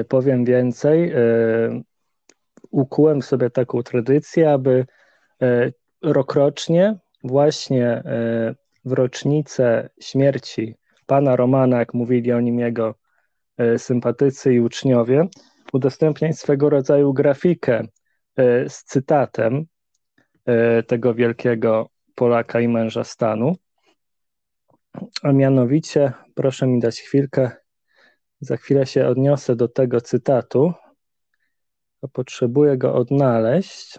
Powiem 0.08 0.44
więcej. 0.44 1.12
E, 2.66 2.68
ukułem 2.70 3.22
sobie 3.22 3.50
taką 3.50 3.82
tradycję, 3.82 4.52
aby 4.52 4.86
e, 5.42 5.72
rokrocznie, 6.02 6.98
właśnie 7.24 8.02
w 8.84 8.92
rocznicę 8.92 9.88
śmierci 10.00 10.74
pana 11.06 11.36
Romana, 11.36 11.78
jak 11.78 11.94
mówili 11.94 12.32
o 12.32 12.40
nim 12.40 12.58
jego 12.58 12.94
sympatycy 13.78 14.54
i 14.54 14.60
uczniowie, 14.60 15.26
udostępniać 15.72 16.38
swego 16.38 16.70
rodzaju 16.70 17.12
grafikę 17.12 17.84
z 18.68 18.84
cytatem 18.84 19.66
tego 20.86 21.14
wielkiego 21.14 21.88
Polaka 22.14 22.60
i 22.60 22.68
męża 22.68 23.04
stanu. 23.04 23.56
A 25.22 25.32
mianowicie, 25.32 26.12
proszę 26.34 26.66
mi 26.66 26.80
dać 26.80 27.00
chwilkę, 27.00 27.50
za 28.40 28.56
chwilę 28.56 28.86
się 28.86 29.06
odniosę 29.06 29.56
do 29.56 29.68
tego 29.68 30.00
cytatu, 30.00 30.72
to 32.06 32.12
potrzebuję 32.12 32.76
go 32.78 32.94
odnaleźć. 32.94 33.98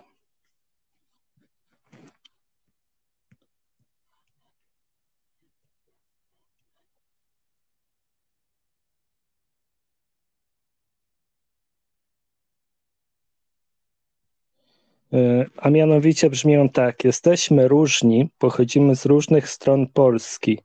E, 15.13 15.45
a 15.57 15.69
mianowicie 15.69 16.29
brzmią 16.29 16.69
tak: 16.69 17.03
Jesteśmy 17.03 17.67
różni, 17.67 18.29
pochodzimy 18.37 18.95
z 18.95 19.05
różnych 19.05 19.49
stron 19.49 19.87
Polski, 19.87 20.59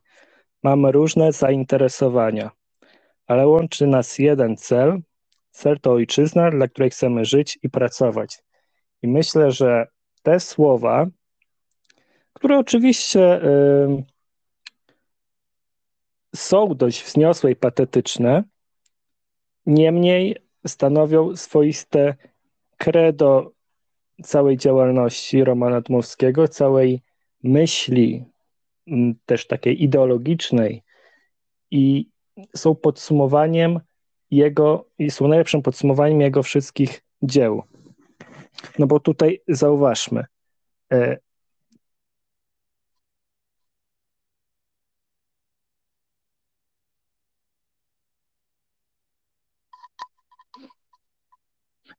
mamy 0.63 0.91
różne 0.91 1.31
zainteresowania 1.31 2.51
ale 3.27 3.47
łączy 3.47 3.87
nas 3.87 4.19
jeden 4.19 4.57
cel. 4.57 5.01
Cel 5.53 5.79
to 5.79 5.91
ojczyzna, 5.91 6.51
dla 6.51 6.67
której 6.67 6.89
chcemy 6.89 7.25
żyć 7.25 7.59
i 7.63 7.69
pracować. 7.69 8.43
I 9.01 9.07
myślę, 9.07 9.51
że 9.51 9.87
te 10.23 10.39
słowa, 10.39 11.07
które 12.33 12.57
oczywiście 12.57 13.41
są 16.35 16.75
dość 16.75 17.03
wzniosłe 17.03 17.51
i 17.51 17.55
patetyczne, 17.55 18.43
niemniej 19.65 20.37
stanowią 20.67 21.35
swoiste 21.35 22.15
credo 22.77 23.51
całej 24.23 24.57
działalności 24.57 25.43
Romana 25.43 25.81
Dmowskiego, 25.81 26.47
całej 26.47 27.01
myśli, 27.43 28.25
też 29.25 29.47
takiej 29.47 29.83
ideologicznej 29.83 30.83
i 31.71 32.09
są 32.55 32.75
podsumowaniem 32.75 33.79
jego 34.35 34.85
i 34.99 35.11
są 35.11 35.27
najlepszym 35.27 35.61
podsumowaniem 35.61 36.21
jego 36.21 36.43
wszystkich 36.43 37.01
dzieł. 37.23 37.63
No 38.79 38.87
bo 38.87 38.99
tutaj 38.99 39.41
zauważmy, 39.47 40.25
e, 40.93 41.17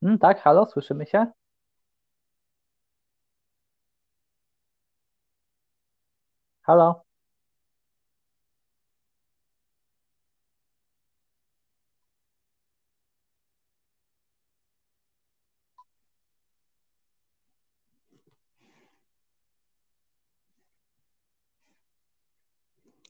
Mm, 0.03 0.19
tak, 0.19 0.41
halo, 0.43 0.67
słyszymy 0.67 1.07
się? 1.07 1.27
Halo? 6.63 7.04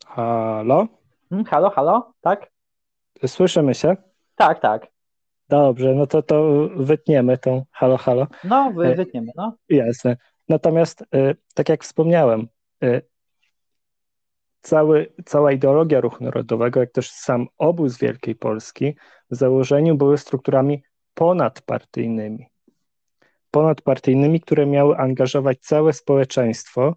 Halo? 0.04 0.86
Hmm, 1.30 1.44
halo, 1.44 1.70
halo, 1.70 2.12
tak? 2.20 2.50
Słyszymy 3.26 3.74
się? 3.74 3.96
Tak, 4.36 4.60
tak. 4.60 4.86
Dobrze, 5.48 5.94
no 5.94 6.06
to 6.06 6.22
to 6.22 6.68
wytniemy 6.76 7.38
tą 7.38 7.64
halo, 7.70 7.96
halo. 7.96 8.26
No, 8.44 8.72
wy, 8.72 8.94
wytniemy, 8.94 9.32
no. 9.36 9.56
Jasne. 9.68 10.16
Natomiast, 10.48 11.02
y, 11.02 11.36
tak 11.54 11.68
jak 11.68 11.84
wspomniałem, 11.84 12.48
y, 12.84 13.02
cały, 14.62 15.12
cała 15.24 15.52
ideologia 15.52 16.00
ruchu 16.00 16.24
narodowego, 16.24 16.80
jak 16.80 16.92
też 16.92 17.10
sam 17.10 17.46
obóz 17.58 17.98
Wielkiej 17.98 18.34
Polski 18.34 18.96
w 19.30 19.36
założeniu 19.36 19.94
były 19.96 20.18
strukturami 20.18 20.82
ponadpartyjnymi. 21.14 22.46
Ponadpartyjnymi, 23.50 24.40
które 24.40 24.66
miały 24.66 24.96
angażować 24.96 25.58
całe 25.58 25.92
społeczeństwo 25.92 26.94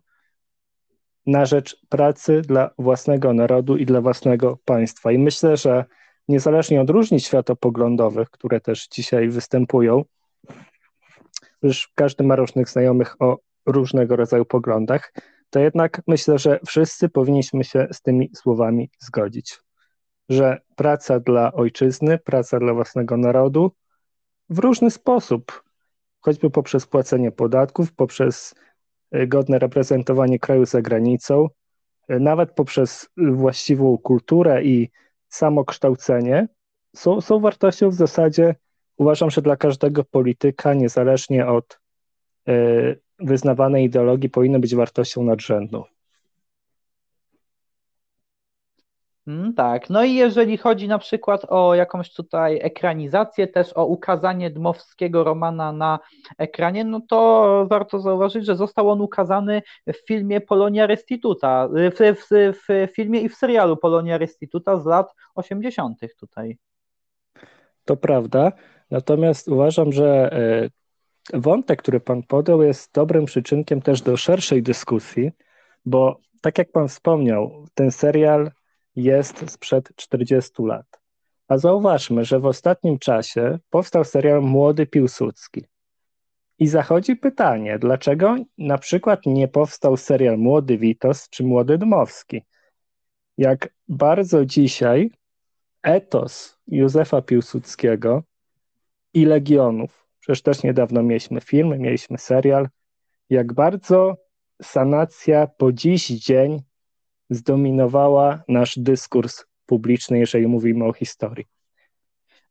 na 1.28 1.46
rzecz 1.46 1.82
pracy 1.90 2.42
dla 2.42 2.70
własnego 2.78 3.34
narodu 3.34 3.78
i 3.78 3.86
dla 3.86 4.02
własnego 4.02 4.58
państwa. 4.66 5.12
I 5.12 5.18
myślę, 5.18 5.58
że 5.58 5.86
niezależnie 6.28 6.82
od 6.82 6.90
różnic 6.90 7.26
światopoglądowych, 7.26 8.30
które 8.30 8.62
też 8.62 8.88
dzisiaj 8.88 9.30
występują, 9.30 10.04
już 11.64 11.92
każdy 11.96 12.24
ma 12.24 12.36
różnych 12.36 12.70
znajomych 12.70 13.22
o 13.22 13.38
różnego 13.66 14.16
rodzaju 14.16 14.46
poglądach, 14.46 15.14
to 15.50 15.60
jednak 15.60 16.02
myślę, 16.08 16.40
że 16.40 16.60
wszyscy 16.68 17.10
powinniśmy 17.10 17.64
się 17.64 17.88
z 17.92 18.02
tymi 18.02 18.32
słowami 18.36 18.90
zgodzić, 19.00 19.60
że 20.30 20.62
praca 20.76 21.20
dla 21.20 21.54
ojczyzny, 21.54 22.18
praca 22.18 22.60
dla 22.60 22.74
własnego 22.74 23.18
narodu 23.18 23.72
w 24.50 24.60
różny 24.60 24.92
sposób, 24.92 25.64
choćby 26.22 26.50
poprzez 26.50 26.86
płacenie 26.86 27.32
podatków, 27.32 27.94
poprzez 27.94 28.56
godne 29.12 29.60
reprezentowanie 29.60 30.40
kraju 30.40 30.66
za 30.66 30.82
granicą, 30.82 31.50
e, 32.08 32.20
nawet 32.20 32.52
poprzez 32.52 33.10
właściwą 33.18 33.98
kulturę 33.98 34.64
i 34.64 34.90
samokształcenie, 35.30 36.48
są, 36.96 37.22
są 37.22 37.40
wartością 37.40 37.90
w 37.90 37.94
zasadzie, 37.94 38.56
uważam, 38.98 39.30
że 39.30 39.42
dla 39.42 39.56
każdego 39.56 40.04
polityka, 40.04 40.74
niezależnie 40.74 41.48
od 41.48 41.80
e, 42.48 42.54
wyznawanej 43.20 43.86
ideologii, 43.86 44.30
powinny 44.30 44.60
być 44.60 44.76
wartością 44.76 45.24
nadrzędną. 45.24 45.84
Mm, 45.84 45.98
tak, 49.56 49.90
no 49.90 50.04
i 50.04 50.14
jeżeli 50.14 50.58
chodzi 50.58 50.88
na 50.88 51.00
przykład 51.00 51.46
o 51.50 51.76
jakąś 51.76 52.14
tutaj 52.14 52.60
ekranizację, 52.62 53.48
też 53.48 53.74
o 53.76 53.86
ukazanie 53.86 54.50
Dmowskiego 54.50 55.24
romana 55.24 55.72
na 55.72 56.00
ekranie, 56.38 56.84
no 56.84 57.02
to 57.10 57.66
warto 57.70 58.00
zauważyć, 58.00 58.46
że 58.46 58.56
został 58.56 58.90
on 58.90 59.02
ukazany 59.02 59.62
w 59.88 60.08
filmie 60.08 60.42
Polonia 60.42 60.88
Restituta, 60.88 61.68
w, 61.68 62.16
w, 62.16 62.54
w 62.68 62.96
filmie 62.96 63.22
i 63.22 63.30
w 63.30 63.36
serialu 63.36 63.78
Polonia 63.78 64.18
Restituta 64.18 64.80
z 64.80 64.86
lat 64.86 65.14
80. 65.36 66.00
tutaj. 66.20 66.58
To 67.86 67.98
prawda, 67.98 68.52
natomiast 68.92 69.48
uważam, 69.48 69.92
że 69.92 70.34
e, 71.34 71.40
wątek, 71.40 71.82
który 71.82 72.00
Pan 72.00 72.24
podał, 72.24 72.62
jest 72.62 72.94
dobrym 72.94 73.26
przyczynkiem 73.26 73.82
też 73.82 74.02
do 74.02 74.18
szerszej 74.18 74.64
dyskusji, 74.64 75.32
bo 75.86 76.20
tak 76.42 76.58
jak 76.58 76.72
Pan 76.72 76.88
wspomniał, 76.88 77.66
ten 77.74 77.92
serial 77.92 78.52
jest 78.98 79.52
sprzed 79.52 79.96
40 79.96 80.64
lat. 80.64 80.86
A 81.48 81.58
zauważmy, 81.58 82.26
że 82.26 82.40
w 82.40 82.46
ostatnim 82.46 83.00
czasie 83.00 83.60
powstał 83.70 84.04
serial 84.04 84.42
Młody 84.42 84.86
Piłsudski. 84.86 85.66
I 86.60 86.68
zachodzi 86.68 87.16
pytanie, 87.16 87.80
dlaczego 87.80 88.36
na 88.58 88.78
przykład 88.78 89.26
nie 89.26 89.48
powstał 89.48 89.98
serial 89.98 90.38
Młody 90.38 90.78
Witos 90.78 91.30
czy 91.30 91.44
Młody 91.44 91.78
Dmowski? 91.78 92.42
Jak 93.38 93.70
bardzo 93.88 94.46
dzisiaj 94.46 95.12
etos 95.84 96.58
Józefa 96.68 97.22
Piłsudskiego 97.22 98.24
i 99.14 99.26
Legionów, 99.26 100.08
przecież 100.20 100.42
też 100.42 100.64
niedawno 100.64 101.04
mieliśmy 101.04 101.42
film, 101.42 101.80
mieliśmy 101.80 102.18
serial, 102.18 102.70
jak 103.30 103.54
bardzo 103.54 104.18
sanacja 104.62 105.48
po 105.48 105.72
dziś 105.72 106.08
dzień 106.08 106.62
zdominowała 107.30 108.44
nasz 108.48 108.80
dyskurs 108.80 109.46
publiczny, 109.66 110.20
jeżeli 110.20 110.48
mówimy 110.48 110.86
o 110.86 110.94
historii. 110.94 111.46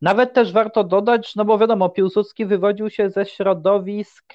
Nawet 0.00 0.32
też 0.32 0.52
warto 0.52 0.84
dodać, 0.84 1.36
no 1.36 1.44
bo 1.44 1.58
wiadomo, 1.58 1.88
Piłsudski 1.88 2.46
wywodził 2.46 2.90
się 2.90 3.10
ze 3.10 3.26
środowisk 3.26 4.34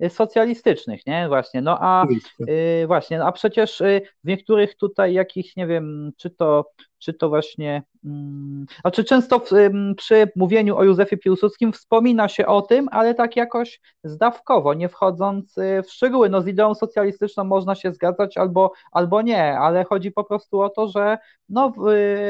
yy, 0.00 0.10
socjalistycznych, 0.10 1.06
nie? 1.06 1.28
Właśnie, 1.28 1.62
no 1.62 1.78
a 1.80 2.06
yy, 2.38 2.86
właśnie, 2.86 3.18
no 3.18 3.26
a 3.26 3.32
przecież 3.32 3.80
yy, 3.80 4.00
w 4.24 4.28
niektórych 4.28 4.76
tutaj 4.76 5.12
jakichś, 5.12 5.56
nie 5.56 5.66
wiem, 5.66 6.12
czy 6.16 6.30
to 6.30 6.64
czy 7.00 7.14
to 7.14 7.28
właśnie, 7.28 7.82
hmm, 8.02 8.66
znaczy 8.80 9.04
często 9.04 9.38
w, 9.38 9.50
przy 9.96 10.28
mówieniu 10.36 10.76
o 10.76 10.84
Józefie 10.84 11.16
Piłsudskim 11.16 11.72
wspomina 11.72 12.28
się 12.28 12.46
o 12.46 12.62
tym, 12.62 12.88
ale 12.92 13.14
tak 13.14 13.36
jakoś 13.36 13.80
zdawkowo, 14.04 14.74
nie 14.74 14.88
wchodząc 14.88 15.58
y, 15.58 15.82
w 15.82 15.90
szczegóły. 15.90 16.28
No 16.28 16.42
z 16.42 16.46
ideą 16.46 16.74
socjalistyczną 16.74 17.44
można 17.44 17.74
się 17.74 17.92
zgadzać 17.92 18.36
albo, 18.36 18.72
albo 18.92 19.22
nie, 19.22 19.58
ale 19.58 19.84
chodzi 19.84 20.12
po 20.12 20.24
prostu 20.24 20.60
o 20.60 20.70
to, 20.70 20.88
że 20.88 21.18
no, 21.48 21.72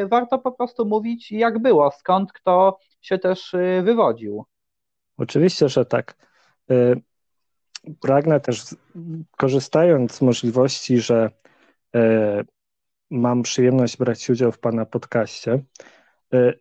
y, 0.03 0.09
warto 0.09 0.39
po 0.39 0.53
prostu 0.53 0.87
mówić 0.87 1.33
jak 1.33 1.59
było, 1.59 1.91
skąd 1.91 2.33
kto 2.33 2.79
się 3.01 3.19
też 3.19 3.55
y, 3.55 3.83
wywodził. 3.85 4.45
Oczywiście, 5.17 5.69
że 5.69 5.85
tak. 5.87 6.31
Pragnę 8.01 8.41
też, 8.41 8.65
korzystając 9.37 10.15
z 10.15 10.23
możliwości, 10.23 10.99
że 10.99 11.31
mam 13.11 13.43
przyjemność 13.43 13.97
brać 13.97 14.31
udział 14.31 14.53
w 14.53 14.59
Pana 14.59 14.87
podcaście, 14.87 15.65
e, 16.33 16.53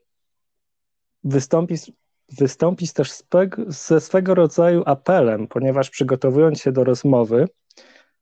wystąpić, 1.23 1.91
wystąpić 2.37 2.93
też 2.93 3.11
ze 3.67 4.01
swego 4.01 4.35
rodzaju 4.35 4.83
apelem, 4.85 5.47
ponieważ 5.47 5.89
przygotowując 5.89 6.61
się 6.61 6.71
do 6.71 6.83
rozmowy, 6.83 7.47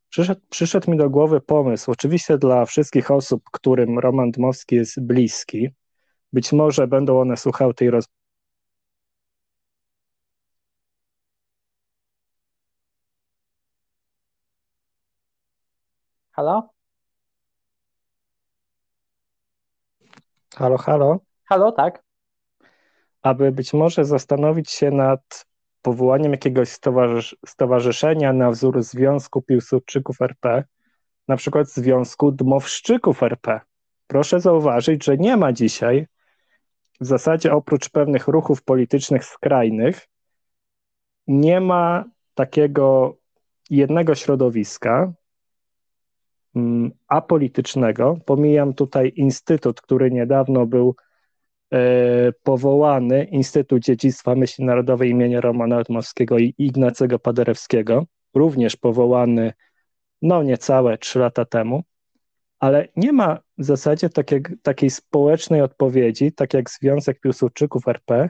przyszedł, 0.09 0.41
przyszedł 0.49 0.91
mi 0.91 0.97
do 0.97 1.09
głowy 1.09 1.41
pomysł, 1.41 1.91
oczywiście 1.91 2.37
dla 2.37 2.65
wszystkich 2.65 3.11
osób, 3.11 3.43
którym 3.51 3.99
Roman 3.99 4.31
Dmowski 4.31 4.75
jest 4.75 5.01
bliski, 5.01 5.69
być 6.33 6.53
może 6.53 6.87
będą 6.87 7.21
one 7.21 7.37
słuchały 7.37 7.73
tej 7.73 7.89
rozmowy, 7.89 8.17
Halo? 16.37 16.76
Halo, 20.57 20.77
halo. 20.77 21.19
Halo, 21.45 21.71
tak. 21.71 22.03
Aby 23.21 23.51
być 23.51 23.73
może 23.73 24.05
zastanowić 24.05 24.71
się 24.71 24.91
nad 24.91 25.45
powołaniem 25.81 26.31
jakiegoś 26.31 26.69
stowarzysz 26.69 27.35
stowarzyszenia 27.45 28.33
na 28.33 28.51
wzór 28.51 28.83
Związku 28.83 29.41
Piłsudczyków 29.41 30.21
RP, 30.21 30.63
na 31.27 31.37
przykład 31.37 31.69
Związku 31.69 32.31
Dmowszczyków 32.31 33.23
RP. 33.23 33.61
Proszę 34.07 34.39
zauważyć, 34.39 35.05
że 35.05 35.17
nie 35.17 35.37
ma 35.37 35.53
dzisiaj 35.53 36.07
w 37.01 37.05
zasadzie 37.05 37.53
oprócz 37.53 37.89
pewnych 37.89 38.27
ruchów 38.27 38.63
politycznych 38.63 39.25
skrajnych, 39.25 40.07
nie 41.27 41.61
ma 41.61 42.03
takiego 42.33 43.17
jednego 43.69 44.15
środowiska, 44.15 45.13
apolitycznego. 47.07 48.17
Pomijam 48.25 48.73
tutaj 48.73 49.13
instytut, 49.15 49.81
który 49.81 50.11
niedawno 50.11 50.65
był 50.65 50.95
e, 51.73 52.31
powołany, 52.43 53.23
Instytut 53.23 53.83
Dziedzictwa 53.83 54.35
Myśli 54.35 54.65
Narodowej 54.65 55.09
imienia 55.09 55.41
Romana 55.41 55.83
Dmowskiego 55.83 56.37
i 56.37 56.53
Ignacego 56.57 57.19
Paderewskiego, 57.19 58.05
również 58.33 58.75
powołany 58.75 59.53
no 60.21 60.43
niecałe 60.43 60.97
trzy 60.97 61.19
lata 61.19 61.45
temu, 61.45 61.83
ale 62.59 62.87
nie 62.95 63.13
ma 63.13 63.39
w 63.57 63.63
zasadzie 63.63 64.09
takiej, 64.09 64.41
takiej 64.61 64.89
społecznej 64.89 65.61
odpowiedzi, 65.61 66.31
tak 66.31 66.53
jak 66.53 66.69
Związek 66.69 67.19
Piłsudczyków 67.19 67.87
RP, 67.87 68.29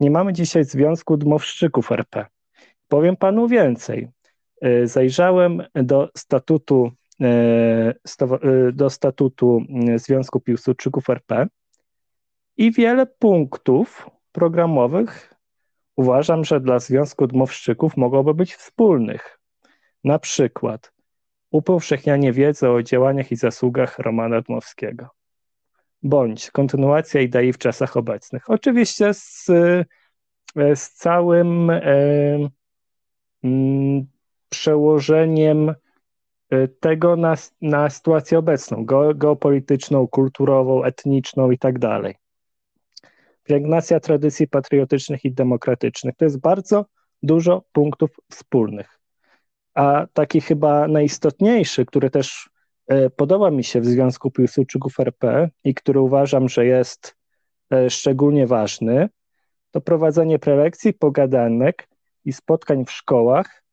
nie 0.00 0.10
mamy 0.10 0.32
dzisiaj 0.32 0.64
Związku 0.64 1.16
Dmowszczyków 1.16 1.92
RP. 1.92 2.26
Powiem 2.88 3.16
panu 3.16 3.48
więcej. 3.48 4.08
E, 4.60 4.86
zajrzałem 4.86 5.62
do 5.74 6.10
statutu 6.16 6.92
do 8.72 8.90
statutu 8.90 9.62
e, 9.88 9.98
Związku 9.98 10.40
Piłsudczyków 10.40 11.10
RP 11.10 11.46
i 12.56 12.72
wiele 12.72 13.06
punktów 13.06 14.10
programowych 14.32 15.34
uważam, 15.96 16.44
że 16.44 16.60
dla 16.60 16.78
Związku 16.78 17.26
Dmowszczyków 17.26 17.96
mogłoby 17.96 18.34
być 18.34 18.54
wspólnych. 18.54 19.40
Na 20.04 20.18
przykład 20.18 20.92
upowszechnianie 21.50 22.32
wiedzy 22.32 22.68
o 22.70 22.82
działaniach 22.82 23.32
i 23.32 23.36
zasługach 23.36 23.98
Romana 23.98 24.40
Dmowskiego, 24.42 25.08
bądź 26.02 26.50
kontynuacja 26.50 27.20
idei 27.20 27.52
w 27.52 27.58
czasach 27.58 27.96
obecnych. 27.96 28.50
Oczywiście 28.50 29.14
z, 29.14 29.46
z 30.74 30.90
całym 30.90 31.70
e, 31.70 31.82
m, 33.44 34.06
przełożeniem 34.48 35.74
tego 36.80 37.16
na, 37.16 37.34
na 37.62 37.90
sytuację 37.90 38.38
obecną, 38.38 38.84
geopolityczną, 39.14 40.08
kulturową, 40.08 40.84
etniczną 40.84 41.50
i 41.50 41.58
tak 41.58 41.78
dalej. 41.78 42.14
Pielęgnacja 43.44 44.00
tradycji 44.00 44.48
patriotycznych 44.48 45.24
i 45.24 45.32
demokratycznych. 45.32 46.16
To 46.16 46.24
jest 46.24 46.40
bardzo 46.40 46.86
dużo 47.22 47.64
punktów 47.72 48.10
wspólnych. 48.30 49.00
A 49.74 50.06
taki 50.12 50.40
chyba 50.40 50.88
najistotniejszy, 50.88 51.86
który 51.86 52.10
też 52.10 52.50
y, 52.92 53.10
podoba 53.10 53.50
mi 53.50 53.64
się 53.64 53.80
w 53.80 53.86
Związku 53.86 54.30
Piłsudczyków 54.30 55.00
RP 55.00 55.50
i 55.64 55.74
który 55.74 56.00
uważam, 56.00 56.48
że 56.48 56.66
jest 56.66 57.16
y, 57.74 57.90
szczególnie 57.90 58.46
ważny, 58.46 59.08
to 59.70 59.80
prowadzenie 59.80 60.38
prelekcji, 60.38 60.92
pogadanek 60.92 61.88
i 62.24 62.32
spotkań 62.32 62.84
w 62.84 62.90
szkołach, 62.90 63.64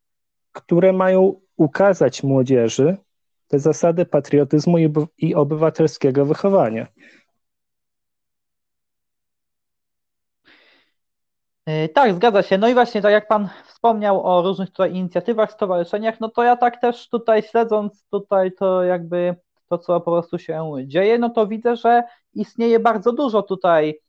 które 0.52 0.94
mają 0.94 1.42
ukazać 1.58 2.24
młodzieży 2.24 2.98
te 3.48 3.60
zasady 3.60 4.06
patriotyzmu 4.06 4.78
i 5.18 5.36
obywatelskiego 5.36 6.26
wychowania. 6.26 6.88
E, 11.66 11.90
tak, 11.90 12.14
zgadza 12.14 12.44
się. 12.44 12.58
No 12.58 12.68
i 12.68 12.74
właśnie 12.74 13.02
tak 13.02 13.12
jak 13.12 13.28
Pan 13.28 13.50
wspomniał 13.66 14.26
o 14.26 14.42
różnych 14.42 14.70
tutaj 14.70 14.94
inicjatywach, 14.94 15.52
stowarzyszeniach, 15.52 16.20
no 16.20 16.30
to 16.30 16.44
ja 16.44 16.58
tak 16.58 16.82
też 16.82 17.10
tutaj 17.10 17.44
śledząc 17.44 18.06
tutaj 18.12 18.52
to 18.52 18.84
jakby 18.84 19.36
to, 19.70 19.78
co 19.78 20.02
po 20.02 20.12
prostu 20.12 20.38
się 20.38 20.74
dzieje, 20.86 21.20
no 21.20 21.30
to 21.30 21.48
widzę, 21.48 21.76
że 21.76 22.04
istnieje 22.34 22.80
bardzo 22.80 23.12
dużo 23.12 23.42
tutaj 23.44 24.00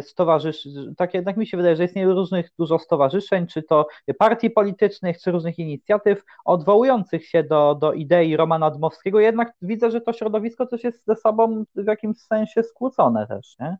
stowarzyszeń, 0.00 0.94
tak 0.96 1.14
jednak 1.14 1.36
mi 1.36 1.46
się 1.46 1.56
wydaje, 1.56 1.76
że 1.76 1.84
istnieje 1.84 2.08
różnych 2.08 2.50
dużo 2.58 2.78
stowarzyszeń, 2.78 3.46
czy 3.46 3.62
to 3.62 3.86
partii 4.18 4.50
politycznych, 4.50 5.18
czy 5.18 5.30
różnych 5.30 5.58
inicjatyw 5.58 6.24
odwołujących 6.44 7.26
się 7.26 7.42
do, 7.44 7.74
do 7.74 7.92
idei 7.92 8.36
Romana 8.36 8.70
Dmowskiego, 8.70 9.20
jednak 9.20 9.52
widzę, 9.62 9.90
że 9.90 10.00
to 10.00 10.12
środowisko 10.12 10.66
też 10.66 10.84
jest 10.84 11.06
ze 11.06 11.16
sobą 11.16 11.64
w 11.74 11.86
jakimś 11.86 12.18
sensie 12.18 12.62
skłócone 12.62 13.26
też, 13.26 13.56
nie? 13.60 13.76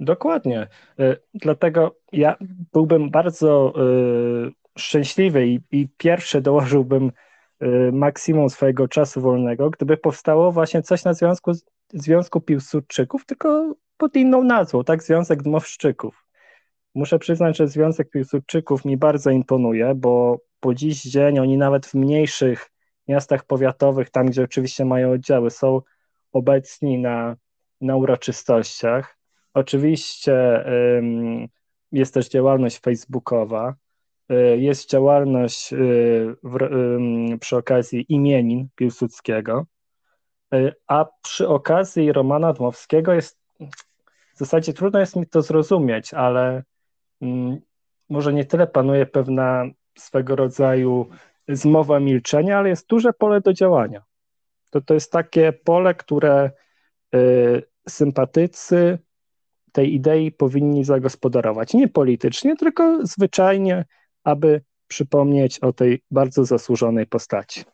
Dokładnie. 0.00 0.66
Y, 1.00 1.16
dlatego 1.34 1.96
ja 2.12 2.36
byłbym 2.72 3.10
bardzo 3.10 3.72
y, 4.48 4.52
szczęśliwy 4.78 5.46
i, 5.46 5.60
i 5.72 5.88
pierwszy 5.96 6.40
dołożyłbym 6.40 7.12
maksimum 7.92 8.50
swojego 8.50 8.88
czasu 8.88 9.20
wolnego, 9.20 9.70
gdyby 9.70 9.96
powstało 9.96 10.52
właśnie 10.52 10.82
coś 10.82 11.04
na 11.04 11.14
związku, 11.14 11.52
Związku 11.92 12.40
Piłsudczyków, 12.40 13.26
tylko 13.26 13.74
pod 13.96 14.16
inną 14.16 14.44
nazwą, 14.44 14.84
tak? 14.84 15.02
Związek 15.02 15.42
Dmowszczyków. 15.42 16.26
Muszę 16.94 17.18
przyznać, 17.18 17.56
że 17.56 17.68
Związek 17.68 18.10
Piłsudczyków 18.10 18.84
mi 18.84 18.96
bardzo 18.96 19.30
imponuje, 19.30 19.94
bo 19.94 20.40
po 20.60 20.74
dziś 20.74 21.02
dzień 21.02 21.38
oni 21.38 21.56
nawet 21.56 21.86
w 21.86 21.94
mniejszych 21.94 22.70
miastach 23.08 23.44
powiatowych, 23.44 24.10
tam 24.10 24.26
gdzie 24.26 24.42
oczywiście 24.42 24.84
mają 24.84 25.12
oddziały, 25.12 25.50
są 25.50 25.80
obecni 26.32 26.98
na, 26.98 27.36
na 27.80 27.96
uroczystościach. 27.96 29.18
Oczywiście 29.54 30.66
ym, 30.98 31.48
jest 31.92 32.14
też 32.14 32.28
działalność 32.28 32.78
facebookowa, 32.78 33.74
y, 34.30 34.58
jest 34.58 34.90
działalność 34.90 35.72
y, 35.72 35.76
w, 36.42 36.62
y, 37.34 37.38
przy 37.38 37.56
okazji 37.56 38.06
imienin 38.08 38.68
Piłsudskiego, 38.74 39.66
y, 40.54 40.72
a 40.86 41.06
przy 41.22 41.48
okazji 41.48 42.12
Romana 42.12 42.52
Dmowskiego 42.52 43.12
jest 43.12 43.38
w 44.36 44.38
zasadzie 44.38 44.72
trudno 44.72 45.00
jest 45.00 45.16
mi 45.16 45.26
to 45.26 45.42
zrozumieć, 45.42 46.14
ale 46.14 46.62
mm, 47.20 47.60
może 48.08 48.32
nie 48.32 48.44
tyle 48.44 48.66
panuje 48.66 49.06
pewna 49.06 49.64
swego 49.98 50.36
rodzaju 50.36 51.08
zmowa 51.48 52.00
milczenia, 52.00 52.58
ale 52.58 52.68
jest 52.68 52.86
duże 52.86 53.12
pole 53.12 53.40
do 53.40 53.52
działania. 53.52 54.02
To, 54.70 54.80
to 54.80 54.94
jest 54.94 55.12
takie 55.12 55.52
pole, 55.52 55.94
które 55.94 56.50
y, 57.14 57.62
sympatycy 57.88 58.98
tej 59.72 59.94
idei 59.94 60.32
powinni 60.32 60.84
zagospodarować. 60.84 61.74
Nie 61.74 61.88
politycznie, 61.88 62.56
tylko 62.56 63.06
zwyczajnie, 63.06 63.84
aby 64.24 64.62
przypomnieć 64.88 65.58
o 65.58 65.72
tej 65.72 66.02
bardzo 66.10 66.44
zasłużonej 66.44 67.06
postaci. 67.06 67.64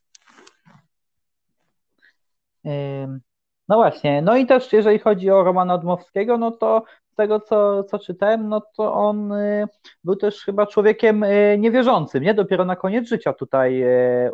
No 3.72 3.76
właśnie, 3.76 4.22
no 4.22 4.36
i 4.36 4.46
też 4.46 4.72
jeżeli 4.72 4.98
chodzi 4.98 5.30
o 5.30 5.44
Romana 5.44 5.78
Dmowskiego, 5.78 6.38
no 6.38 6.50
to 6.50 6.82
z 7.12 7.14
tego 7.14 7.40
co, 7.40 7.84
co 7.84 7.98
czytałem, 7.98 8.48
no 8.48 8.62
to 8.76 8.94
on 8.94 9.32
y, 9.32 9.66
był 10.04 10.16
też 10.16 10.44
chyba 10.44 10.66
człowiekiem 10.66 11.22
y, 11.22 11.56
niewierzącym, 11.58 12.22
nie? 12.22 12.34
Dopiero 12.34 12.64
na 12.64 12.76
koniec 12.76 13.08
życia 13.08 13.32
tutaj 13.32 13.82
y, 13.82 14.30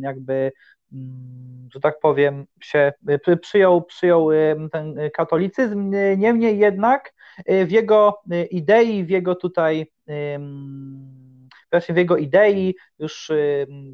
jakby, 0.00 0.52
mm, 0.92 1.68
że 1.74 1.80
tak 1.80 2.00
powiem, 2.00 2.46
się 2.60 2.92
przyjął, 3.42 3.82
przyjął 3.82 4.28
ten 4.72 4.94
katolicyzm, 5.14 5.94
niemniej 6.16 6.58
jednak 6.58 7.14
w 7.46 7.70
jego 7.70 8.20
idei, 8.50 9.04
w 9.04 9.10
jego 9.10 9.34
tutaj 9.34 9.86
właśnie 11.70 11.94
w 11.94 11.98
jego 11.98 12.16
idei, 12.16 12.74
już 12.98 13.30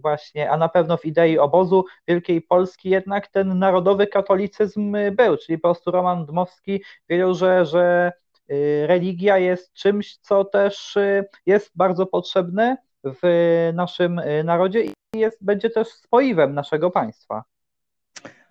właśnie, 0.03 0.51
a 0.51 0.57
na 0.57 0.69
pewno 0.69 0.97
w 0.97 1.05
idei 1.05 1.39
obozu 1.39 1.85
Wielkiej 2.09 2.43
Polski 2.43 2.91
jednak 2.91 3.29
ten 3.29 3.59
narodowy 3.59 4.07
katolicyzm 4.07 4.97
był, 5.13 5.37
czyli 5.37 5.59
po 5.59 5.69
prostu 5.69 5.91
Roman 5.91 6.27
Dmowski 6.27 6.83
wiedział, 7.09 7.35
że, 7.35 7.67
że 7.67 8.13
y, 8.51 8.87
religia 8.87 9.39
jest 9.39 9.73
czymś, 9.73 10.17
co 10.17 10.45
też 10.45 10.97
y, 10.97 11.25
jest 11.47 11.71
bardzo 11.75 12.07
potrzebne 12.07 12.77
w 13.05 13.71
naszym 13.75 14.19
y, 14.19 14.45
narodzie 14.45 14.85
i 14.85 14.93
jest, 15.15 15.45
będzie 15.45 15.71
też 15.71 15.89
spoiwem 15.89 16.55
naszego 16.55 16.91
państwa. 16.91 17.45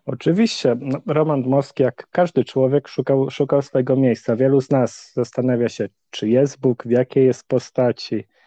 Oczywiście. 0.05 0.75
No, 0.79 0.99
Roman 1.07 1.43
Dmowski, 1.43 1.83
jak 1.83 2.07
każdy 2.11 2.43
człowiek, 2.45 2.87
szukał, 2.87 3.29
szukał 3.29 3.61
swojego 3.61 3.95
miejsca. 3.95 4.35
Wielu 4.35 4.61
z 4.61 4.69
nas 4.69 5.11
zastanawia 5.13 5.69
się, 5.69 5.89
czy 6.09 6.29
jest 6.29 6.59
Bóg, 6.59 6.83
w 6.83 6.89
jakiej 6.89 7.25
jest 7.25 7.47
postaci, 7.47 8.15
Y, 8.15 8.42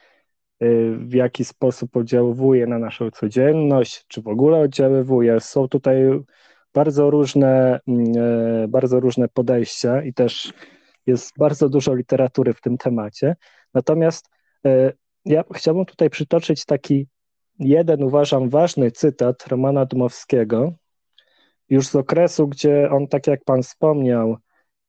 w 0.99 1.15
jaki 1.15 1.45
sposób 1.45 1.97
oddziałuje 1.97 2.67
na 2.67 2.79
naszą 2.79 3.11
codzienność, 3.11 4.05
czy 4.09 4.23
w 4.23 4.29
ogóle 4.29 4.59
oddziaływuje. 4.59 5.41
Są 5.41 5.69
tutaj 5.69 5.97
bardzo 6.75 7.11
różne, 7.11 7.81
mm, 7.89 8.13
e, 8.65 8.69
bardzo 8.69 9.01
różne 9.01 9.29
podejścia 9.29 10.03
i 10.03 10.15
też 10.15 10.53
jest 11.07 11.33
bardzo 11.39 11.69
dużo 11.69 11.95
literatury 11.95 12.53
w 12.53 12.61
tym 12.61 12.79
temacie. 12.79 13.37
Natomiast 13.75 14.29
e, 14.67 14.93
ja 15.25 15.45
chciałbym 15.55 15.85
tutaj 15.85 16.11
przytoczyć 16.11 16.65
taki 16.65 17.07
jeden, 17.59 18.03
uważam, 18.03 18.49
ważny 18.49 18.91
cytat 18.91 19.47
Romana 19.47 19.87
Dmowskiego, 19.87 20.73
już 21.69 21.89
z 21.89 21.97
okresu, 21.97 22.49
gdzie 22.49 22.91
on, 22.91 23.09
tak 23.09 23.27
jak 23.27 23.45
pan 23.45 23.63
wspomniał, 23.63 24.37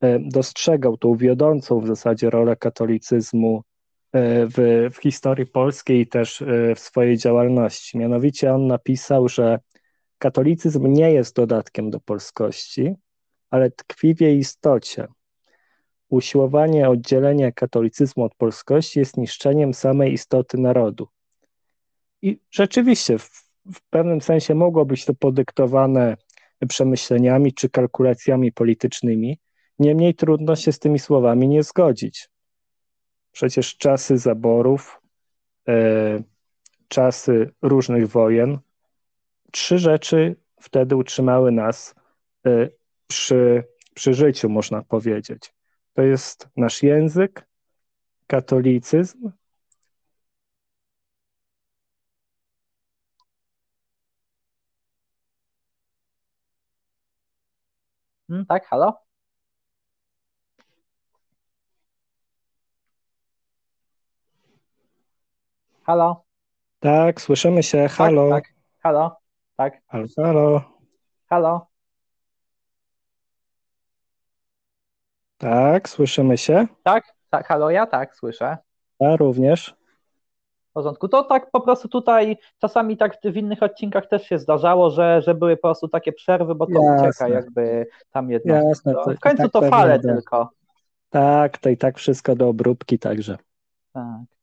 e, 0.02 0.20
dostrzegał 0.20 0.98
tą 0.98 1.16
wiodącą 1.16 1.80
w 1.80 1.88
zasadzie 1.88 2.30
rolę 2.30 2.56
katolicyzmu 2.56 3.64
w, 4.14 4.88
w 4.94 4.98
historii 4.98 5.46
polskiej 5.46 6.08
też 6.08 6.42
e, 6.42 6.76
w 6.76 6.80
swojej 6.80 7.18
działalności. 7.18 7.98
Mianowicie 7.98 8.54
on 8.54 8.68
napisał, 8.68 9.30
że 9.30 9.60
katolicyzm 10.18 10.88
nie 10.88 11.12
jest 11.12 11.36
dodatkiem 11.36 11.90
do 11.90 12.00
polskości, 12.00 12.94
ale 13.50 13.72
tkwi 13.72 14.16
w 14.16 14.22
jej 14.22 14.38
istocie. 14.38 15.08
Usiłowanie 16.10 16.90
oddzielenia 16.90 17.52
katolicyzmu 17.52 18.24
od 18.24 18.36
polskości 18.36 19.00
jest 19.00 19.18
niszczeniem 19.18 19.74
samej 19.74 20.14
istoty 20.14 20.58
narodu. 20.58 21.08
I 22.22 22.40
rzeczywiście, 22.52 23.18
w, 23.20 23.30
w 23.74 23.82
pewnym 23.90 24.22
sensie 24.22 24.56
mogło 24.56 24.86
być 24.86 25.06
to 25.06 25.14
podyktowane 25.14 26.18
przemyśleniami 26.70 27.54
czy 27.54 27.70
kalkulacjami 27.70 28.52
politycznymi, 28.52 29.40
niemniej 29.80 30.16
trudno 30.16 30.56
się 30.56 30.72
z 30.72 30.80
tymi 30.80 31.00
słowami 31.00 31.48
nie 31.48 31.64
zgodzić. 31.64 32.30
Przecież 33.38 33.78
czasy 33.78 34.18
zaborów, 34.18 35.02
e, 35.68 35.74
czasy 36.88 37.54
różnych 37.62 38.08
wojen, 38.08 38.60
trzy 39.52 39.80
rzeczy 39.80 40.36
wtedy 40.62 40.96
utrzymały 40.96 41.52
nas 41.52 41.96
e, 42.46 42.70
przy, 43.08 43.64
przy 43.94 44.14
życiu, 44.14 44.50
można 44.50 44.82
powiedzieć. 44.82 45.54
To 45.94 46.02
jest 46.02 46.50
nasz 46.56 46.84
język, 46.84 47.48
katolicyzm. 48.28 49.32
Hmm, 58.30 58.46
tak, 58.46 58.66
halo? 58.68 59.07
Halo? 65.88 66.24
Tak, 66.80 67.22
słyszymy 67.22 67.64
się. 67.64 67.78
Tak, 67.84 67.92
halo. 67.92 68.30
Tak, 68.30 68.44
tak. 68.44 68.54
Halo? 68.80 69.16
Tak. 69.56 69.82
Halo, 69.88 70.06
halo. 70.16 70.62
Halo? 71.30 71.68
Tak, 75.38 75.90
słyszymy 75.90 76.38
się. 76.38 76.68
Tak, 76.84 77.04
tak, 77.30 77.48
halo, 77.48 77.70
ja 77.70 77.86
tak, 77.86 78.16
słyszę. 78.16 78.58
Ja 79.00 79.16
również. 79.16 79.76
W 80.70 80.74
porządku. 80.74 81.08
To 81.08 81.24
tak 81.24 81.52
po 81.52 81.62
prostu 81.62 81.88
tutaj 81.88 82.38
czasami 82.62 82.98
tak 82.98 83.18
w 83.24 83.38
innych 83.38 83.64
odcinkach 83.64 84.08
też 84.08 84.24
się 84.24 84.40
zdarzało, 84.40 84.90
że, 84.90 85.22
że 85.22 85.36
były 85.36 85.58
po 85.58 85.62
prostu 85.62 85.88
takie 85.88 86.14
przerwy, 86.14 86.56
bo 86.56 86.66
to 86.66 86.72
Jasne. 86.72 87.10
ucieka 87.10 87.28
jakby 87.28 87.88
tam 88.12 88.32
jedno. 88.32 88.56
Jasne, 88.56 88.94
to, 88.94 89.12
w 89.16 89.20
końcu 89.20 89.44
tak 89.44 89.52
to 89.52 89.62
fale 89.62 90.00
tylko. 90.00 90.50
Tak, 91.10 91.58
to 91.58 91.70
i 91.70 91.78
tak 91.78 91.98
wszystko 91.98 92.36
do 92.36 92.50
obróbki, 92.50 93.00
także. 93.00 93.38
Tak. 93.94 94.38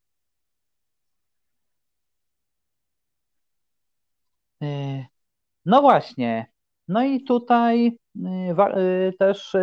Y, 4.54 4.54
no 5.65 5.81
właśnie. 5.81 6.45
No 6.87 7.03
i 7.03 7.23
tutaj 7.23 7.97
y, 8.15 8.79
y, 8.79 9.13
też, 9.19 9.55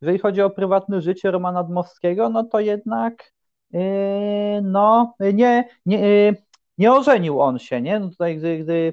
jeżeli 0.00 0.18
chodzi 0.18 0.42
o 0.42 0.50
prywatne 0.50 1.00
życie 1.00 1.30
Romana 1.30 1.64
Dmowskiego, 1.64 2.28
no 2.28 2.44
to 2.44 2.60
jednak 2.60 3.34
no, 4.62 5.14
nie, 5.20 5.68
nie, 5.86 6.34
nie 6.78 6.92
ożenił 6.92 7.40
on 7.40 7.58
się, 7.58 7.82
nie? 7.82 8.00
No 8.00 8.08
tutaj, 8.10 8.38
gdy, 8.38 8.58
gdy 8.58 8.92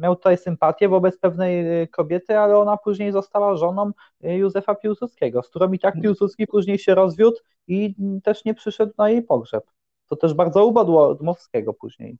miał 0.00 0.16
tutaj 0.16 0.38
sympatię 0.38 0.88
wobec 0.88 1.18
pewnej 1.18 1.88
kobiety, 1.88 2.38
ale 2.38 2.58
ona 2.58 2.76
później 2.76 3.12
została 3.12 3.56
żoną 3.56 3.90
Józefa 4.20 4.74
Piłsudskiego, 4.74 5.42
z 5.42 5.48
którą 5.48 5.72
i 5.72 5.78
tak 5.78 6.00
Piłsudski 6.00 6.46
później 6.46 6.78
się 6.78 6.94
rozwiódł 6.94 7.36
i 7.66 7.94
też 8.24 8.44
nie 8.44 8.54
przyszedł 8.54 8.92
na 8.98 9.10
jej 9.10 9.22
pogrzeb. 9.22 9.64
To 10.06 10.16
też 10.16 10.34
bardzo 10.34 10.66
ubodło 10.66 11.14
Dmowskiego 11.14 11.74
później. 11.74 12.18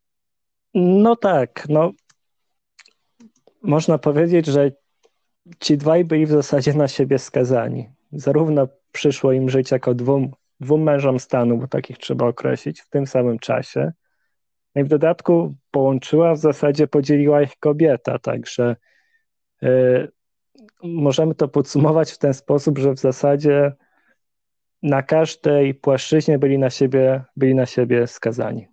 No 0.75 1.17
tak, 1.17 1.67
no 1.69 1.93
można 3.63 3.99
powiedzieć, 3.99 4.47
że 4.47 4.73
ci 5.61 5.77
dwaj 5.77 6.05
byli 6.05 6.27
w 6.27 6.31
zasadzie 6.31 6.75
na 6.75 6.89
siebie 6.89 7.19
skazani. 7.19 7.89
Zarówno 8.13 8.69
przyszło 8.93 9.33
im 9.33 9.51
żyć 9.51 9.71
jako 9.71 9.95
dwóm, 9.95 10.31
dwóm 10.61 10.83
mężom 10.83 11.21
stanu, 11.21 11.59
bo 11.59 11.69
takich 11.69 11.99
trzeba 11.99 12.27
określić, 12.27 12.81
w 12.81 12.89
tym 12.89 13.07
samym 13.07 13.39
czasie. 13.39 13.93
No 14.75 14.83
i 14.83 14.85
w 14.85 14.89
dodatku 14.89 15.55
połączyła, 15.71 16.35
w 16.35 16.39
zasadzie 16.39 16.87
podzieliła 16.87 17.43
ich 17.43 17.57
kobieta, 17.57 18.19
także 18.19 18.77
yy, 19.63 20.13
możemy 20.83 21.35
to 21.35 21.49
podsumować 21.49 22.13
w 22.13 22.19
ten 22.19 22.35
sposób, 22.35 22.79
że 22.79 22.93
w 22.93 22.99
zasadzie 22.99 23.73
na 24.83 25.03
każdej 25.03 25.75
płaszczyźnie 25.75 26.39
byli 26.39 26.59
na 26.59 26.71
siebie, 26.71 27.25
byli 27.37 27.55
na 27.55 27.67
siebie 27.67 28.07
skazani. 28.07 28.69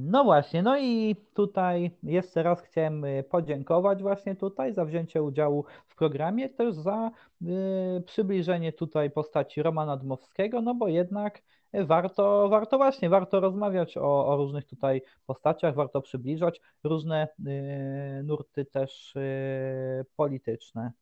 No 0.00 0.24
właśnie, 0.24 0.62
no 0.62 0.78
i 0.78 1.16
tutaj 1.34 1.90
jeszcze 2.02 2.42
raz 2.42 2.62
chciałem 2.62 3.02
yy, 3.02 3.22
podziękować 3.22 4.02
właśnie 4.02 4.36
tutaj 4.36 4.72
za 4.72 4.84
wzięcie 4.84 5.22
udziału 5.22 5.64
w 5.86 5.94
programie, 5.96 6.48
też 6.48 6.74
za 6.74 7.10
yy, 7.40 8.02
przybliżenie 8.06 8.72
tutaj 8.72 9.10
postaci 9.10 9.62
Romana 9.62 9.96
Dmowskiego, 9.96 10.62
no 10.62 10.74
bo 10.74 10.88
jednak 10.88 11.42
warto, 11.72 12.48
warto 12.48 12.76
właśnie, 12.76 13.08
warto 13.08 13.40
rozmawiać 13.40 13.96
o, 13.96 14.26
o 14.26 14.36
różnych 14.36 14.64
tutaj 14.64 15.02
postaciach, 15.26 15.74
warto 15.74 16.02
przybliżać 16.02 16.60
różne 16.84 17.28
nurty 18.24 18.64
też 18.64 19.14
polityczne. 20.16 20.92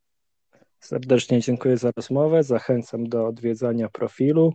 Serdecznie 0.80 1.40
dziękuję 1.40 1.76
za 1.76 1.90
rozmowę, 1.96 2.42
zachęcam 2.42 3.08
do 3.08 3.26
odwiedzania 3.26 3.88
profilu. 3.88 4.52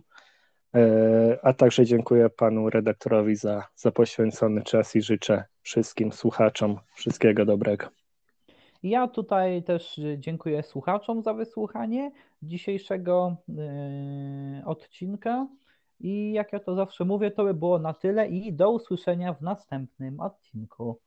E, 0.74 1.38
a 1.42 1.52
także 1.52 1.84
dziękuję 1.84 2.30
panu 2.30 2.70
redaktorowi 2.70 3.36
za, 3.36 3.68
za 3.76 3.92
poświęcony 3.92 4.62
czas 4.62 4.96
i 4.96 5.02
życzę 5.02 5.44
wszystkim 5.62 6.12
słuchaczom 6.12 6.78
wszystkiego 6.94 7.44
dobrego. 7.44 7.86
Ja 8.82 9.08
tutaj 9.08 9.62
też 9.62 10.00
dziękuję 10.18 10.62
słuchaczom 10.62 11.22
za 11.22 11.34
wysłuchanie 11.34 12.10
dzisiejszego 12.42 13.36
e, 13.58 14.62
odcinka. 14.66 15.48
I 16.00 16.32
jak 16.32 16.52
ja 16.52 16.60
to 16.60 16.74
zawsze 16.74 17.04
mówię, 17.04 17.30
to 17.30 17.44
by 17.44 17.54
było 17.54 17.78
na 17.78 17.94
tyle 17.94 18.28
i 18.28 18.52
do 18.52 18.70
usłyszenia 18.70 19.34
w 19.34 19.42
następnym 19.42 20.20
odcinku. 20.20 21.00